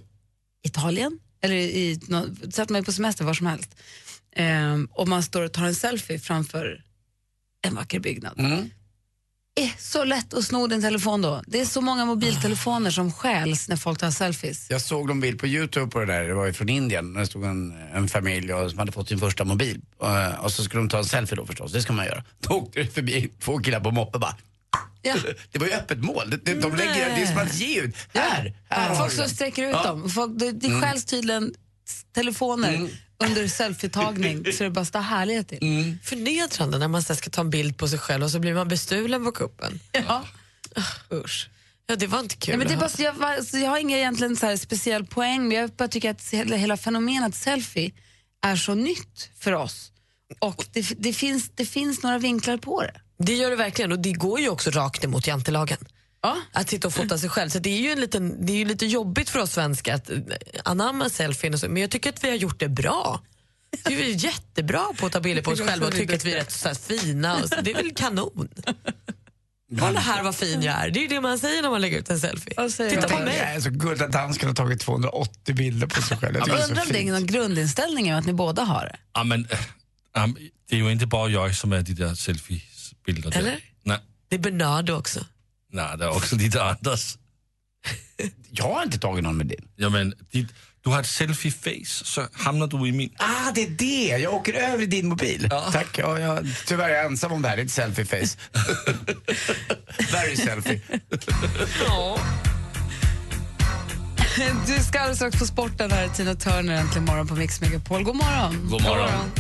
Italien 0.63 1.19
eller 1.41 1.55
i, 1.55 1.99
nå- 2.07 2.27
säg 2.51 2.63
att 2.63 2.69
man 2.69 2.81
är 2.81 2.85
på 2.85 2.91
semester 2.91 3.25
var 3.25 3.33
som 3.33 3.47
helst 3.47 3.75
eh, 4.35 4.77
och 4.91 5.07
man 5.07 5.23
står 5.23 5.41
och 5.41 5.53
tar 5.53 5.65
en 5.65 5.75
selfie 5.75 6.19
framför 6.19 6.83
en 7.67 7.75
vacker 7.75 7.99
byggnad. 7.99 8.39
Mm 8.39 8.69
är 9.55 9.73
så 9.77 10.03
lätt 10.03 10.33
att 10.33 10.43
sno 10.43 10.67
din 10.67 10.81
telefon 10.81 11.21
då. 11.21 11.41
Det 11.47 11.59
är 11.61 11.65
så 11.65 11.81
många 11.81 12.05
mobiltelefoner 12.05 12.91
som 12.91 13.11
stjäls 13.11 13.67
när 13.69 13.75
folk 13.75 13.99
tar 13.99 14.11
selfies. 14.11 14.67
Jag 14.69 14.81
såg 14.81 15.07
någon 15.07 15.19
bild 15.19 15.39
på 15.39 15.47
Youtube 15.47 15.91
på 15.91 15.99
det 15.99 16.05
där, 16.05 16.23
det 16.23 16.33
var 16.33 16.45
ju 16.45 16.53
från 16.53 16.69
Indien. 16.69 17.13
Där 17.13 17.25
stod 17.25 17.43
en, 17.43 17.73
en 17.93 18.07
familj 18.07 18.53
och, 18.53 18.69
som 18.69 18.79
hade 18.79 18.91
fått 18.91 19.07
sin 19.07 19.19
första 19.19 19.43
mobil. 19.43 19.81
Eh, 20.03 20.43
och 20.45 20.51
så 20.51 20.63
skulle 20.63 20.81
de 20.81 20.89
ta 20.89 20.97
en 20.97 21.05
selfie 21.05 21.35
då 21.35 21.45
förstås, 21.45 21.71
det 21.71 21.81
ska 21.81 21.93
man 21.93 22.05
göra. 22.05 22.23
Då 22.39 22.53
åkte 22.53 22.79
det 22.79 22.87
förbi 22.93 23.31
två 23.39 23.57
killar 23.59 23.79
på 23.79 23.91
moppe 23.91 24.19
bara. 24.19 24.35
Ja. 25.01 25.15
Det 25.51 25.59
var 25.59 25.67
ju 25.67 25.73
öppet 25.73 25.97
mål, 26.03 26.29
de, 26.43 26.53
de, 26.53 26.75
lägger, 26.75 26.93
det 27.15 27.21
är 27.21 27.25
som 27.25 27.37
att 27.37 27.55
ge 27.55 27.81
ut. 27.81 27.95
Här, 28.13 28.53
här 28.69 28.95
Folk 28.95 29.11
som 29.11 29.29
sträcker 29.29 29.63
ut 29.63 29.71
Ja. 29.73 29.83
dem. 29.83 30.09
Folk, 30.09 30.31
det, 30.39 30.51
det 30.51 30.67
Mm. 30.67 30.81
stjäls 30.81 31.05
tydligen 31.05 31.53
telefoner 32.13 32.89
under 33.23 33.47
selfietagning 33.47 34.53
så 34.53 34.63
det 34.63 34.69
bara 34.69 34.85
står 34.85 34.99
härlighet 34.99 35.47
till. 35.47 35.57
Mm. 35.61 35.97
Förnedrande 36.03 36.77
när 36.77 36.87
man 36.87 37.03
ska 37.03 37.29
ta 37.29 37.41
en 37.41 37.49
bild 37.49 37.77
på 37.77 37.87
sig 37.87 37.99
själv 37.99 38.23
och 38.23 38.31
så 38.31 38.39
blir 38.39 38.53
man 38.53 38.67
bestulen 38.67 39.23
på 39.23 39.31
kuppen. 39.31 39.79
Ja. 39.91 40.25
Usch. 41.13 41.49
Ja, 41.87 41.95
det 41.95 42.07
var 42.07 42.19
inte 42.19 42.35
kul 42.35 42.57
Nej, 42.57 42.67
men 42.67 42.67
det 42.67 42.77
bara, 42.77 42.89
jag, 42.97 43.61
jag 43.61 43.69
har 43.69 43.77
ingen 43.77 43.97
egentligen 43.97 44.35
så 44.35 44.45
här 44.45 44.57
speciell 44.57 45.05
poäng 45.05 45.47
men 45.47 45.57
jag 45.57 45.69
bara 45.69 45.87
tycker 45.87 46.11
att 46.11 46.29
hela, 46.33 46.55
hela 46.55 46.77
fenomenet 46.77 47.35
selfie 47.35 47.91
är 48.41 48.55
så 48.55 48.73
nytt 48.73 49.29
för 49.39 49.51
oss. 49.51 49.91
Och 50.39 50.65
det, 50.71 50.81
det, 50.97 51.13
finns, 51.13 51.51
det 51.55 51.65
finns 51.65 52.03
några 52.03 52.17
vinklar 52.17 52.57
på 52.57 52.81
det. 52.81 53.01
Det 53.17 53.33
gör 53.33 53.49
det 53.49 53.55
verkligen 53.55 53.91
och 53.91 53.99
det 53.99 54.11
går 54.11 54.39
ju 54.39 54.49
också 54.49 54.69
rakt 54.69 55.03
emot 55.03 55.27
jantelagen. 55.27 55.77
Ja. 56.21 56.37
Att 56.51 56.69
sitta 56.69 56.87
och 56.87 56.93
fota 56.93 57.17
sig 57.17 57.29
själv. 57.29 57.49
Så 57.49 57.59
det 57.59 57.69
är 57.69 57.81
ju 57.81 57.91
en 57.91 57.99
liten, 57.99 58.45
det 58.45 58.53
är 58.53 58.57
ju 58.57 58.65
lite 58.65 58.85
jobbigt 58.85 59.29
för 59.29 59.39
oss 59.39 59.51
svenskar 59.51 59.95
att 59.95 60.09
eh, 60.09 60.17
anamma 60.63 61.09
selfien 61.09 61.53
och 61.53 61.59
så. 61.59 61.69
Men 61.69 61.81
jag 61.81 61.91
tycker 61.91 62.09
att 62.09 62.23
vi 62.23 62.29
har 62.29 62.35
gjort 62.35 62.59
det 62.59 62.69
bra. 62.69 63.21
Vi 63.85 64.11
är 64.11 64.25
jättebra 64.25 64.85
på 64.97 65.05
att 65.05 65.11
ta 65.11 65.19
bilder 65.19 65.43
på 65.43 65.51
oss 65.51 65.61
själva 65.61 65.87
och 65.87 65.93
tycka 65.93 66.15
att 66.15 66.25
vi 66.25 66.33
är 66.33 66.37
rätt 66.37 66.51
så 66.51 66.67
här 66.67 66.75
fina. 66.75 67.35
Och 67.43 67.49
så. 67.49 67.61
Det 67.61 67.71
är 67.71 67.75
väl 67.75 67.93
kanon. 67.95 68.49
Kolla 69.79 69.99
här 69.99 70.23
vad 70.23 70.35
fin 70.35 70.63
jag 70.63 70.75
är. 70.75 70.89
Det 70.89 70.99
är 70.99 71.01
ju 71.01 71.07
det 71.07 71.21
man 71.21 71.39
säger 71.39 71.61
när 71.61 71.69
man 71.69 71.81
lägger 71.81 71.99
ut 71.99 72.09
en 72.09 72.19
selfie. 72.19 72.69
Titta 72.89 73.09
på 73.09 73.19
mig. 73.19 73.37
Jag 73.37 73.55
är 73.55 73.59
så 73.59 73.69
gulligt 73.69 74.01
att 74.01 74.15
han 74.15 74.33
skulle 74.33 74.49
ha 74.49 74.55
tagit 74.55 74.79
280 74.81 75.55
bilder 75.55 75.87
på 75.87 76.01
sig 76.01 76.17
själv. 76.17 76.35
Jag 76.35 76.45
tycker 76.45 76.63
undrar 76.63 76.83
om 76.83 76.89
det 76.91 77.07
är 77.07 77.11
någon 77.11 77.25
grundinställning 77.25 78.09
att 78.11 78.25
ni 78.25 78.33
båda 78.33 78.63
har 78.63 78.85
det. 78.85 78.95
Ja, 79.13 79.23
men, 79.23 79.47
äh, 79.49 80.23
ähm, 80.23 80.37
det 80.69 80.75
är 80.75 80.79
ju 80.79 80.91
inte 80.91 81.05
bara 81.05 81.29
jag 81.29 81.55
som 81.55 81.73
är 81.73 81.81
de 81.81 81.93
där 81.93 82.15
selfie-bilder. 82.15 83.37
Eller? 83.37 83.59
Nej, 83.83 83.97
Det 84.29 84.35
är 84.35 84.39
Bernardo 84.39 84.93
också. 84.93 85.25
Nej, 85.71 85.97
det 85.97 86.05
är 86.05 86.09
också 86.09 86.35
lite 86.35 86.63
Anders. 86.63 87.17
Jag 88.51 88.73
har 88.73 88.83
inte 88.83 88.99
tagit 88.99 89.23
någon 89.23 89.37
med 89.37 89.47
din. 89.47 89.67
Ja, 89.75 89.89
men, 89.89 90.13
dit, 90.31 90.47
du 90.83 90.89
har 90.89 90.99
ett 90.99 91.07
selfie-face, 91.07 92.03
så 92.05 92.27
hamnar 92.33 92.67
du 92.67 92.87
i 92.87 92.91
min. 92.91 93.09
Ah, 93.17 93.51
det 93.55 93.63
är 93.63 93.69
det! 93.69 94.17
Jag 94.17 94.33
åker 94.33 94.53
över 94.53 94.83
i 94.83 94.85
din 94.85 95.07
mobil. 95.07 95.49
Tack. 95.71 95.97
Ja, 95.97 96.19
jag, 96.19 96.47
tyvärr 96.67 96.89
är 96.89 96.93
jag 96.93 97.05
ensam 97.05 97.31
om 97.31 97.41
det 97.41 97.49
här. 97.49 97.55
Det 97.55 97.61
är 97.61 97.65
ett 97.65 97.71
selfie-face. 97.71 98.37
Very 100.11 100.35
selfie. 100.35 100.81
Du 104.67 104.83
ska 104.83 104.99
alldeles 104.99 105.17
strax 105.17 105.37
få 105.37 105.45
sporten 105.45 105.91
här, 105.91 106.07
Tina 106.07 106.35
Turner, 106.35 106.73
äntligen 106.73 107.05
morgon 107.05 107.27
på 107.27 107.35
Mix 107.35 107.61
Megapol. 107.61 108.03
God 108.03 108.15
morgon. 108.15 108.69
God 108.69 108.81
morgon. 108.83 109.31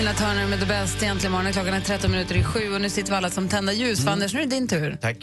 Tina 0.00 0.14
Turner 0.14 0.46
med 0.46 0.60
The 0.60 0.66
Best, 0.66 1.02
egentligen 1.02 1.32
morgon. 1.32 1.52
Klockan 1.52 1.74
är 1.74 1.80
13 1.80 2.10
minuter 2.10 2.36
i 2.36 2.44
sju 2.44 2.74
och 2.74 2.80
nu 2.80 2.90
sitter 2.90 3.10
vi 3.10 3.16
alla 3.16 3.30
som 3.30 3.48
tända 3.48 3.72
ljus. 3.72 4.04
För 4.04 4.10
Anders, 4.10 4.34
nu 4.34 4.40
är 4.40 4.44
det 4.46 4.50
din 4.50 4.68
tur. 4.68 4.98
Tack. 5.00 5.16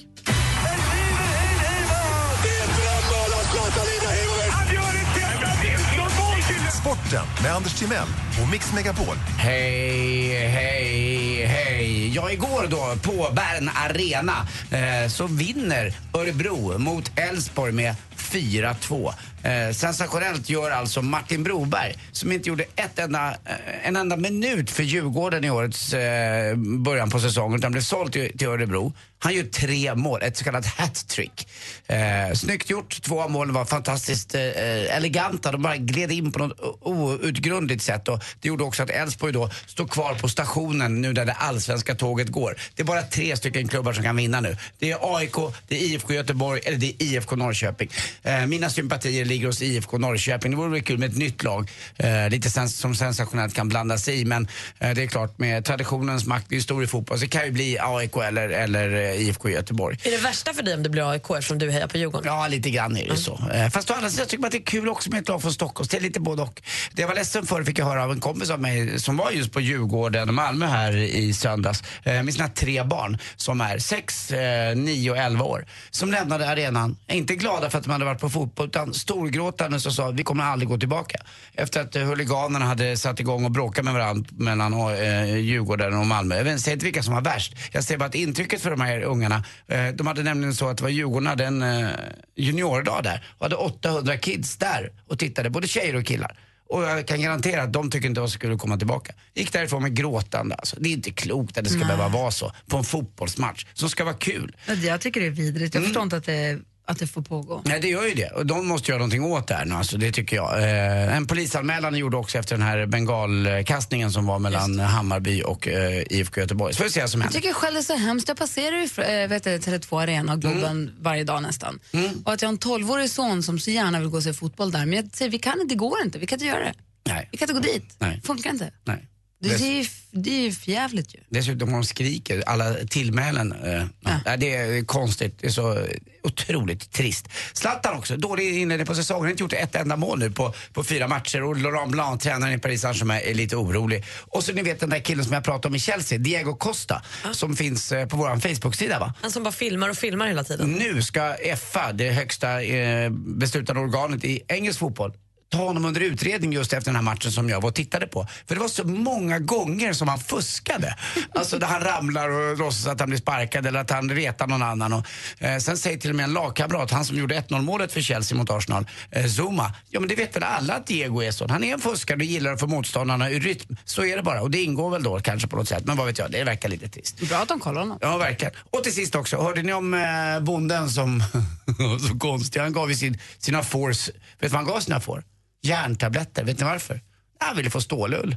Sporten 6.82 7.26
med 7.44 7.56
Anders 7.56 7.80
Timell 7.80 8.08
och 8.42 8.52
Mix 8.52 8.74
Megapol. 8.74 9.16
Hej, 9.38 10.48
hej, 10.48 11.46
hej. 11.46 12.16
Ja, 12.16 12.32
igår 12.32 12.68
då 12.70 13.12
på 13.12 13.34
Bern 13.34 13.70
Arena 13.76 14.48
eh, 14.72 15.10
så 15.10 15.28
vinner 15.28 15.94
Örebro 16.14 16.78
mot 16.78 17.12
Elfsborg 17.16 17.72
med 17.72 17.96
4-2. 18.18 19.14
Eh, 19.48 19.74
sensationellt 19.74 20.50
gör 20.50 20.72
alltså 20.72 21.02
Martin 21.02 21.44
Broberg 21.44 21.96
som 22.12 22.32
inte 22.32 22.50
gjorde 22.50 22.64
ett 22.76 23.00
enda, 23.00 23.30
eh, 23.30 23.88
en 23.88 23.96
enda 23.96 24.18
minut 24.18 24.72
för 24.72 24.84
Djurgården 24.84 25.44
i 25.44 25.50
årets 25.50 25.94
eh, 25.94 26.56
början 26.56 27.10
på 27.10 27.20
säsongen 27.20 27.60
utan 27.60 27.72
blev 27.72 27.82
såld 27.82 28.12
till, 28.12 28.38
till 28.38 28.48
Örebro. 28.48 28.94
Han 29.20 29.34
gör 29.34 29.44
tre 29.44 29.96
mål, 29.96 30.22
ett 30.24 30.38
så 30.38 30.44
kallat 30.44 30.66
hattrick. 30.66 31.48
Eh, 31.88 32.34
snyggt 32.34 32.70
gjort, 32.70 33.02
två 33.02 33.22
av 33.22 33.32
målen 33.32 33.54
var 33.54 33.66
fantastiskt 33.66 34.36
eh, 34.36 34.96
eleganta. 34.98 35.52
De 35.52 35.62
bara 35.62 35.78
gled 35.78 36.12
in 36.12 36.32
på 36.32 36.40
något 36.40 36.60
outgrundligt 36.82 37.84
sätt. 37.84 38.08
Och 38.08 38.24
det 38.42 38.48
gjorde 38.48 38.64
också 38.64 38.84
att 38.84 38.90
Elfsborg 38.90 39.34
då 39.34 39.50
står 39.66 39.88
kvar 39.88 40.14
på 40.14 40.30
stationen 40.30 41.02
nu 41.02 41.14
där 41.14 41.26
det 41.26 41.34
allsvenska 41.34 41.96
tåget 41.96 42.28
går. 42.28 42.58
Det 42.76 42.82
är 42.82 42.86
bara 42.86 43.02
tre 43.02 43.38
stycken 43.38 43.68
klubbar 43.68 43.94
som 43.94 44.04
kan 44.04 44.16
vinna 44.16 44.42
nu. 44.42 44.58
Det 44.80 44.92
är 44.92 45.16
AIK, 45.16 45.36
det 45.68 45.76
är 45.76 45.80
IFK 45.80 46.14
Göteborg 46.14 46.62
eller 46.66 46.78
det 46.78 46.88
är 46.88 47.04
IFK 47.04 47.36
Norrköping. 47.36 47.90
Eh, 48.24 48.46
mina 48.46 48.70
sympatier 48.70 49.26
ligger 49.38 49.48
hos 49.48 49.62
IFK 49.62 49.98
Norrköping. 49.98 50.52
Det 50.52 50.58
vore 50.58 50.70
väl 50.70 50.82
kul 50.82 50.98
med 50.98 51.10
ett 51.10 51.18
nytt 51.18 51.44
lag. 51.44 51.72
Eh, 51.98 52.30
lite 52.30 52.50
sens 52.50 52.78
som 52.78 52.96
sensationellt 52.96 53.54
kan 53.54 53.70
blanda 53.70 53.98
sig 53.98 54.20
i. 54.22 54.26
Men 54.26 54.48
eh, 54.80 54.90
det 54.90 55.04
är 55.04 55.08
klart 55.08 55.38
med 55.38 55.66
traditionens 55.66 56.26
makt, 56.26 56.46
det 56.50 56.56
är 56.56 56.60
stor 56.60 56.84
i 56.84 56.88
fotboll, 56.88 57.18
så 57.18 57.24
det 57.24 57.30
kan 57.30 57.46
ju 57.46 57.52
bli 57.52 57.78
AIK 57.80 58.16
eller, 58.18 58.50
eller 58.50 58.92
eh, 58.94 59.22
IFK 59.22 59.50
Göteborg. 59.50 59.98
Är 60.04 60.12
det 60.12 60.18
värsta 60.18 60.54
för 60.54 60.64
dig 60.64 60.74
om 60.74 60.84
det 60.84 60.90
blir 60.90 61.12
AIK 61.12 61.30
eftersom 61.30 61.58
du 61.58 61.72
hejar 61.72 61.88
på 61.88 61.98
Djurgården? 61.98 62.28
Ja, 62.34 62.48
lite 62.48 62.70
grann 62.70 62.98
är 62.98 63.08
det 63.08 63.18
så. 63.18 63.40
Eh, 63.54 63.70
Fast 63.70 63.92
å 63.92 63.94
andra 63.94 64.10
sidan 64.10 64.28
tycker 64.28 64.42
man 64.42 64.48
att 64.48 64.52
det 64.52 64.58
är 64.58 64.64
kul 64.64 64.90
också 64.90 65.10
med 65.10 65.22
ett 65.22 65.28
lag 65.28 65.42
från 65.42 65.54
Stockholm. 65.54 65.88
Det 65.92 65.98
är 65.98 66.02
lite 66.02 66.20
både 66.20 66.42
och. 66.42 66.62
Det 66.94 67.02
jag 67.02 67.08
var 67.08 67.16
ledsen 67.16 67.46
för 67.46 67.64
fick 67.64 67.80
jag 67.80 67.86
höra 67.86 68.04
av 68.04 68.12
en 68.12 68.20
kompis 68.20 68.50
av 68.50 68.62
mig 68.62 69.00
som 69.00 69.18
var 69.18 69.32
just 69.32 69.52
på 69.52 69.62
Djurgården 69.62 70.28
och 70.30 70.36
Malmö 70.36 70.66
här 70.66 70.98
i 70.98 71.34
söndags 71.34 71.84
eh, 72.04 72.24
med 72.24 72.34
sina 72.34 72.48
tre 72.48 72.84
barn 72.84 73.18
som 73.36 73.62
är 73.62 73.78
6, 73.78 74.32
9 74.76 75.12
och 75.12 75.18
11 75.18 75.46
år. 75.46 75.66
Som 75.90 76.12
lämnade 76.12 76.50
arenan, 76.50 76.98
inte 77.08 77.36
glada 77.36 77.70
för 77.70 77.78
att 77.78 77.84
de 77.84 77.90
hade 77.92 78.06
varit 78.06 78.22
på 78.22 78.30
fotboll 78.30 78.68
utan 78.68 78.94
storgråtande 79.32 79.76
och 79.76 79.82
sa 79.94 80.12
vi 80.12 80.24
kommer 80.24 80.44
aldrig 80.44 80.70
gå 80.70 80.78
tillbaka. 80.78 81.20
Efter 81.54 81.82
att 81.82 81.96
eh, 81.96 82.04
huliganerna 82.04 82.66
hade 82.66 82.98
satt 82.98 83.20
igång 83.20 83.46
och 83.46 83.52
bråkat 83.52 83.86
med 83.86 83.94
varandra 83.94 84.30
mellan 84.38 84.74
eh, 84.74 85.36
Djurgården 85.38 85.94
och 85.94 86.08
Malmö. 86.08 86.38
Jag 86.38 86.44
vet- 86.44 86.68
inte 86.68 86.86
vilka 86.86 87.04
som 87.04 87.14
var 87.14 87.22
värst. 87.22 87.56
Jag 87.72 87.84
säger 87.84 87.98
bara 88.00 88.06
att 88.06 88.16
intrycket 88.16 88.62
för 88.62 88.70
de 88.72 88.82
här 88.82 89.02
ungarna, 89.02 89.44
eh, 89.68 89.88
de 89.88 90.08
hade 90.08 90.24
nämligen 90.24 90.56
så 90.56 90.68
att 90.68 90.78
det 90.78 90.84
var 90.84 90.90
Djurgården 90.90 91.28
hade 91.28 91.46
en 91.46 91.62
eh, 91.62 91.90
juniordag 92.36 93.04
där 93.04 93.26
och 93.38 93.46
hade 93.46 93.56
800 93.56 94.18
kids 94.18 94.58
där 94.58 94.92
och 95.08 95.20
tittade, 95.20 95.50
både 95.50 95.68
tjejer 95.68 95.96
och 95.96 96.06
killar. 96.06 96.40
Och 96.70 96.84
jag 96.84 97.08
kan 97.08 97.22
garantera 97.22 97.64
att 97.64 97.74
de 97.74 97.90
tycker 97.92 98.08
inte 98.08 98.22
att 98.22 98.28
de 98.28 98.32
skulle 98.32 98.56
komma 98.58 98.78
tillbaka. 98.78 99.14
Gick 99.36 99.54
därifrån 99.54 99.84
med 99.84 99.96
gråtande 99.96 100.56
alltså. 100.56 100.76
Det 100.80 100.90
är 100.90 100.94
inte 100.94 101.12
klokt 101.12 101.58
att 101.58 101.64
det 101.64 101.70
ska 101.70 101.80
Nej. 101.80 101.88
behöva 101.88 102.08
vara 102.10 102.32
så 102.32 102.52
på 102.68 102.78
en 102.78 102.84
fotbollsmatch 102.84 103.66
som 103.74 103.90
ska 103.90 104.04
vara 104.04 104.16
kul. 104.16 104.56
Jag 104.84 105.02
tycker 105.02 105.22
det 105.22 105.26
är 105.28 105.32
vidrigt. 105.32 105.76
Mm. 105.76 105.84
Jag 105.84 105.88
förstår 105.90 106.04
inte 106.04 106.18
att 106.18 106.26
det, 106.26 106.60
att 106.88 107.00
det 107.00 107.08
får 107.08 107.22
pågå. 107.22 107.62
Nej, 107.66 107.80
det 107.82 107.88
gör 107.88 108.06
ju 108.06 108.14
det. 108.14 108.30
Och 108.30 108.46
de 108.46 108.68
måste 108.68 108.92
göra 108.92 108.98
någonting 109.00 109.24
åt 109.24 109.48
det 109.48 109.54
här 109.54 109.66
nu, 109.66 109.76
alltså, 109.76 109.98
det 109.98 110.12
tycker 110.12 110.36
jag. 110.36 110.64
Eh, 110.64 111.16
en 111.18 111.28
polisanmälan 111.28 111.96
gjorde 111.96 112.18
också 112.18 112.38
efter 112.38 112.58
den 112.58 112.68
här 112.68 112.86
bengalkastningen 112.86 114.12
som 114.12 114.26
var 114.26 114.40
mellan 114.40 114.80
Hammarby 114.80 115.44
och 115.44 115.68
eh, 115.68 116.04
IFK 116.10 116.42
Göteborg. 116.42 116.74
Så 116.74 116.78
får 116.78 116.84
vi 116.84 116.90
se 116.92 117.02
vad 117.02 117.10
som 117.10 117.22
Jag 117.22 117.26
händer. 117.26 117.40
tycker 117.40 117.54
själv 117.54 117.74
det 117.74 117.80
är 117.80 117.84
så 117.84 117.96
hemskt. 117.96 118.28
Jag 118.28 118.38
passerar 118.38 118.76
ju 118.76 119.04
äh, 119.24 119.28
vet 119.30 119.44
du, 119.44 119.58
Tele2 119.58 120.02
Arena 120.04 120.34
och 120.34 120.42
Globen 120.42 120.58
Mm. 120.68 120.92
varje 121.00 121.24
dag 121.24 121.42
nästan. 121.44 121.80
Och 122.26 122.34
att 122.34 122.42
jag 122.42 122.50
har 122.50 122.54
en 122.54 122.60
12-årig 122.60 123.10
son 123.10 123.44
som 123.44 123.60
så 123.60 123.72
gärna 123.72 124.00
vill 124.00 124.10
gå 124.10 124.18
och 124.18 124.24
se 124.24 124.34
fotboll 124.34 124.72
där. 124.72 124.86
Men 124.86 124.94
jag 124.94 125.10
säger, 125.16 125.32
vi 125.32 125.40
kan 125.40 125.62
inte, 125.62 125.76
det 125.76 125.80
går 125.80 126.02
inte. 126.06 126.20
Vi 126.20 126.26
kan 126.28 126.36
inte 126.36 126.46
göra 126.46 126.60
det. 126.60 126.74
Nej. 127.10 127.30
Vi 127.32 127.38
kan 127.38 127.50
inte 127.50 127.62
gå 127.62 127.74
dit. 127.74 127.96
Nej. 128.00 128.22
Funkar 128.26 128.50
inte. 128.50 128.72
Nej. 128.84 129.08
Det, 129.40 129.50
är, 129.54 129.58
ju- 129.82 129.86
det 130.12 130.30
är 130.30 130.42
ju 130.42 130.52
förjävligt 130.52 131.16
ju. 131.16 131.20
Dessutom 131.30 131.72
de 131.72 131.84
skriker, 131.84 132.44
alla 132.48 132.74
tillmälen. 132.74 133.52
Eh, 133.52 133.84
ja. 134.26 134.38
Det 134.38 134.56
är 134.56 134.86
konstigt, 134.86 135.38
det 135.42 135.48
är 135.48 135.52
så 135.52 135.86
otroligt 136.24 136.92
trist. 136.92 137.28
Zlatan 137.54 137.98
också, 137.98 138.18
dålig 138.18 138.58
inledning 138.62 138.88
på 138.88 138.96
säsongen. 138.96 139.20
Han 139.22 139.26
har 139.26 139.32
inte 139.32 139.44
gjort 139.44 139.54
ett 139.54 139.76
enda 139.76 139.96
mål 139.96 140.20
nu 140.20 140.32
på, 140.32 140.54
på 140.74 140.84
fyra 140.84 141.08
matcher 141.08 141.44
och 141.44 141.58
Laurent 141.58 141.92
Blanc, 141.92 142.24
tränaren 142.24 142.54
i 142.54 142.58
Paris 142.58 142.82
Saint-Germain, 142.82 143.22
är 143.26 143.34
lite 143.34 143.56
orolig. 143.56 144.04
Och 144.22 144.44
så 144.44 144.54
ni 144.54 144.62
vet 144.62 144.80
den 144.80 144.90
där 144.90 145.00
killen 145.00 145.26
som 145.26 145.34
jag 145.34 145.44
pratade 145.44 145.68
om 145.68 145.76
i 145.76 145.80
Chelsea, 145.80 146.18
Diego 146.18 146.56
Costa, 146.56 147.02
som 147.32 147.56
finns 147.56 147.92
eh, 147.92 148.06
på 148.08 148.18
vår 148.18 148.40
Facebook-sida 148.40 149.00
va? 149.00 149.14
Han 149.22 149.32
som 149.32 149.44
bara 149.44 149.52
filmar 149.52 149.90
och 149.90 149.98
filmar 149.98 150.28
hela 150.28 150.44
tiden. 150.44 150.72
Nu 150.72 151.02
ska 151.02 151.36
FA, 151.58 151.92
det 151.94 152.12
högsta 152.12 152.62
eh, 152.64 153.10
beslutande 153.12 153.82
organet 153.82 154.24
i 154.24 154.42
engelsk 154.48 154.80
fotboll, 154.80 155.14
ta 155.50 155.58
honom 155.58 155.86
under 155.86 156.02
utredning 156.02 156.54
just 156.54 156.74
efter 156.74 156.92
den 156.92 156.96
här 156.96 157.04
matchen 157.04 157.32
som 157.32 157.50
jag 157.50 157.62
var 157.62 157.70
och 157.70 157.76
tittade 157.76 158.08
på. 158.08 158.28
För 158.48 158.56
det 158.56 158.62
var 158.62 158.68
så 158.68 158.88
många 158.88 159.40
gånger 159.40 159.94
som 159.94 160.08
han 160.08 160.20
fuskade. 160.20 160.96
Alltså 161.36 161.60
där 161.60 161.68
han 161.68 161.82
ramlar 161.82 162.30
och 162.30 162.58
låtsas 162.58 162.88
att 162.88 163.00
han 163.00 163.10
blir 163.10 163.20
sparkad 163.20 163.66
eller 163.66 163.80
att 163.80 163.90
han 163.90 164.10
retar 164.12 164.48
någon 164.48 164.64
annan. 164.64 164.94
Och, 164.94 165.06
eh, 165.40 165.58
sen 165.58 165.78
säger 165.78 165.98
till 165.98 166.10
och 166.10 166.16
med 166.16 166.24
en 166.24 166.34
lagkamrat, 166.34 166.92
han 166.92 167.06
som 167.06 167.18
gjorde 167.18 167.36
1-0 167.36 167.62
målet 167.62 167.92
för 167.92 168.02
Chelsea 168.02 168.38
mot 168.38 168.50
Arsenal, 168.50 168.88
eh, 169.12 169.26
Zuma. 169.26 169.74
Ja 169.90 170.00
men 170.00 170.10
det 170.10 170.16
vet 170.16 170.36
väl 170.36 170.44
alla 170.44 170.74
att 170.74 170.88
Diego 170.88 171.22
är 171.22 171.32
så. 171.32 171.48
Han 171.48 171.64
är 171.64 171.74
en 171.74 171.80
fuskare 171.80 172.18
och 172.18 172.24
gillar 172.24 172.54
att 172.54 172.60
få 172.60 172.68
motståndarna 172.68 173.30
ur 173.30 173.40
rytm. 173.40 173.78
Så 173.86 174.06
är 174.06 174.18
det 174.18 174.24
bara. 174.24 174.42
Och 174.42 174.52
det 174.52 174.64
ingår 174.64 174.90
väl 174.90 175.04
då 175.04 175.20
kanske 175.20 175.48
på 175.48 175.56
något 175.56 175.68
sätt. 175.68 175.86
Men 175.86 175.98
vad 175.98 176.08
vet 176.08 176.18
jag, 176.18 176.32
det 176.32 176.44
verkar 176.44 176.70
lite 176.70 176.90
trist. 176.90 177.20
Bra 177.20 177.38
att 177.38 177.48
de 177.48 177.60
kollar 177.60 177.82
honom. 177.82 177.98
Ja, 178.02 178.18
verkligen. 178.18 178.54
Och 178.72 178.84
till 178.84 178.94
sist 178.94 179.16
också, 179.16 179.42
hörde 179.42 179.64
ni 179.64 179.74
om 179.74 179.94
eh, 179.94 180.40
bonden 180.42 180.90
som, 180.90 181.24
så 182.10 182.20
konstig, 182.20 182.60
han 182.60 182.74
gav 182.74 182.90
ju 182.90 182.96
sin, 182.96 183.20
sina 183.38 183.64
fårs, 183.64 184.08
vet 184.08 184.16
du 184.40 184.48
vad 184.48 184.56
han 184.58 184.66
gav 184.66 184.80
sina 184.80 185.00
får? 185.00 185.24
Järntabletter, 185.62 186.44
vet 186.44 186.60
ni 186.60 186.66
varför? 186.66 187.02
Han 187.40 187.58
ville 187.58 187.70
få 187.70 187.82
stålull. 187.82 188.36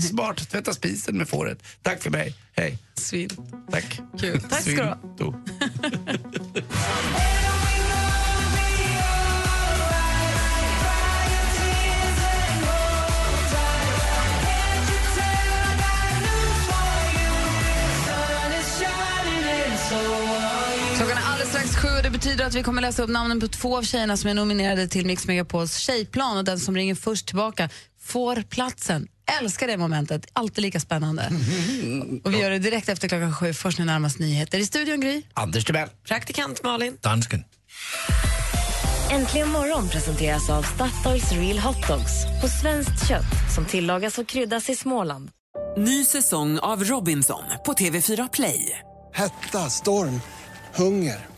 Smart, 0.10 0.50
tvätta 0.50 0.72
spisen 0.72 1.18
med 1.18 1.28
fåret. 1.28 1.62
Tack 1.82 2.02
för 2.02 2.10
mig, 2.10 2.34
hej. 2.56 2.78
Svin. 2.94 3.30
Tack. 3.70 4.00
Kul. 4.20 4.40
Tack 4.40 4.62
ska 4.62 4.96
du 5.18 5.24
ha. 5.24 5.34
det 22.08 22.12
betyder 22.12 22.46
att 22.46 22.54
vi 22.54 22.62
kommer 22.62 22.82
läsa 22.82 23.02
upp 23.02 23.10
namnen 23.10 23.40
på 23.40 23.48
två 23.48 23.76
av 23.76 23.82
tjejerna 23.82 24.16
som 24.16 24.30
är 24.30 24.34
nominerade 24.34 24.88
till 24.88 25.06
Mix 25.06 25.26
Megapols 25.26 25.76
tjejplan 25.76 26.36
och 26.36 26.44
den 26.44 26.58
som 26.58 26.76
ringer 26.76 26.94
först 26.94 27.26
tillbaka 27.26 27.68
får 28.00 28.42
platsen. 28.42 29.08
Älskar 29.40 29.66
det 29.66 29.76
momentet, 29.76 30.26
alltid 30.32 30.62
lika 30.62 30.80
spännande. 30.80 31.30
Och 32.24 32.34
vi 32.34 32.38
gör 32.38 32.50
det 32.50 32.58
direkt 32.58 32.88
efter 32.88 33.08
klockan 33.08 33.34
sju, 33.34 33.54
först 33.54 33.78
när 33.78 33.86
närmast 33.86 34.18
nyheter. 34.18 34.58
I 34.58 34.66
studion 34.66 35.00
Gry. 35.00 35.22
Anders 35.34 35.64
Timell. 35.64 35.88
Praktikant 36.08 36.62
Malin. 36.62 36.96
Dansken. 37.00 37.44
Äntligen 39.10 39.48
morgon 39.48 39.88
presenteras 39.88 40.50
av 40.50 40.62
Statoils 40.62 41.32
Real 41.32 41.58
Hot 41.58 41.88
Dogs 41.88 42.24
på 42.40 42.48
svenskt 42.48 43.08
kött 43.08 43.54
som 43.54 43.64
tillagas 43.64 44.18
och 44.18 44.26
kryddas 44.26 44.70
i 44.70 44.76
Småland. 44.76 45.30
Ny 45.76 46.04
säsong 46.04 46.58
av 46.58 46.84
Robinson 46.84 47.42
på 47.66 47.72
TV4 47.72 48.28
Play. 48.32 48.78
Hetta, 49.14 49.70
storm, 49.70 50.20
hunger. 50.74 51.37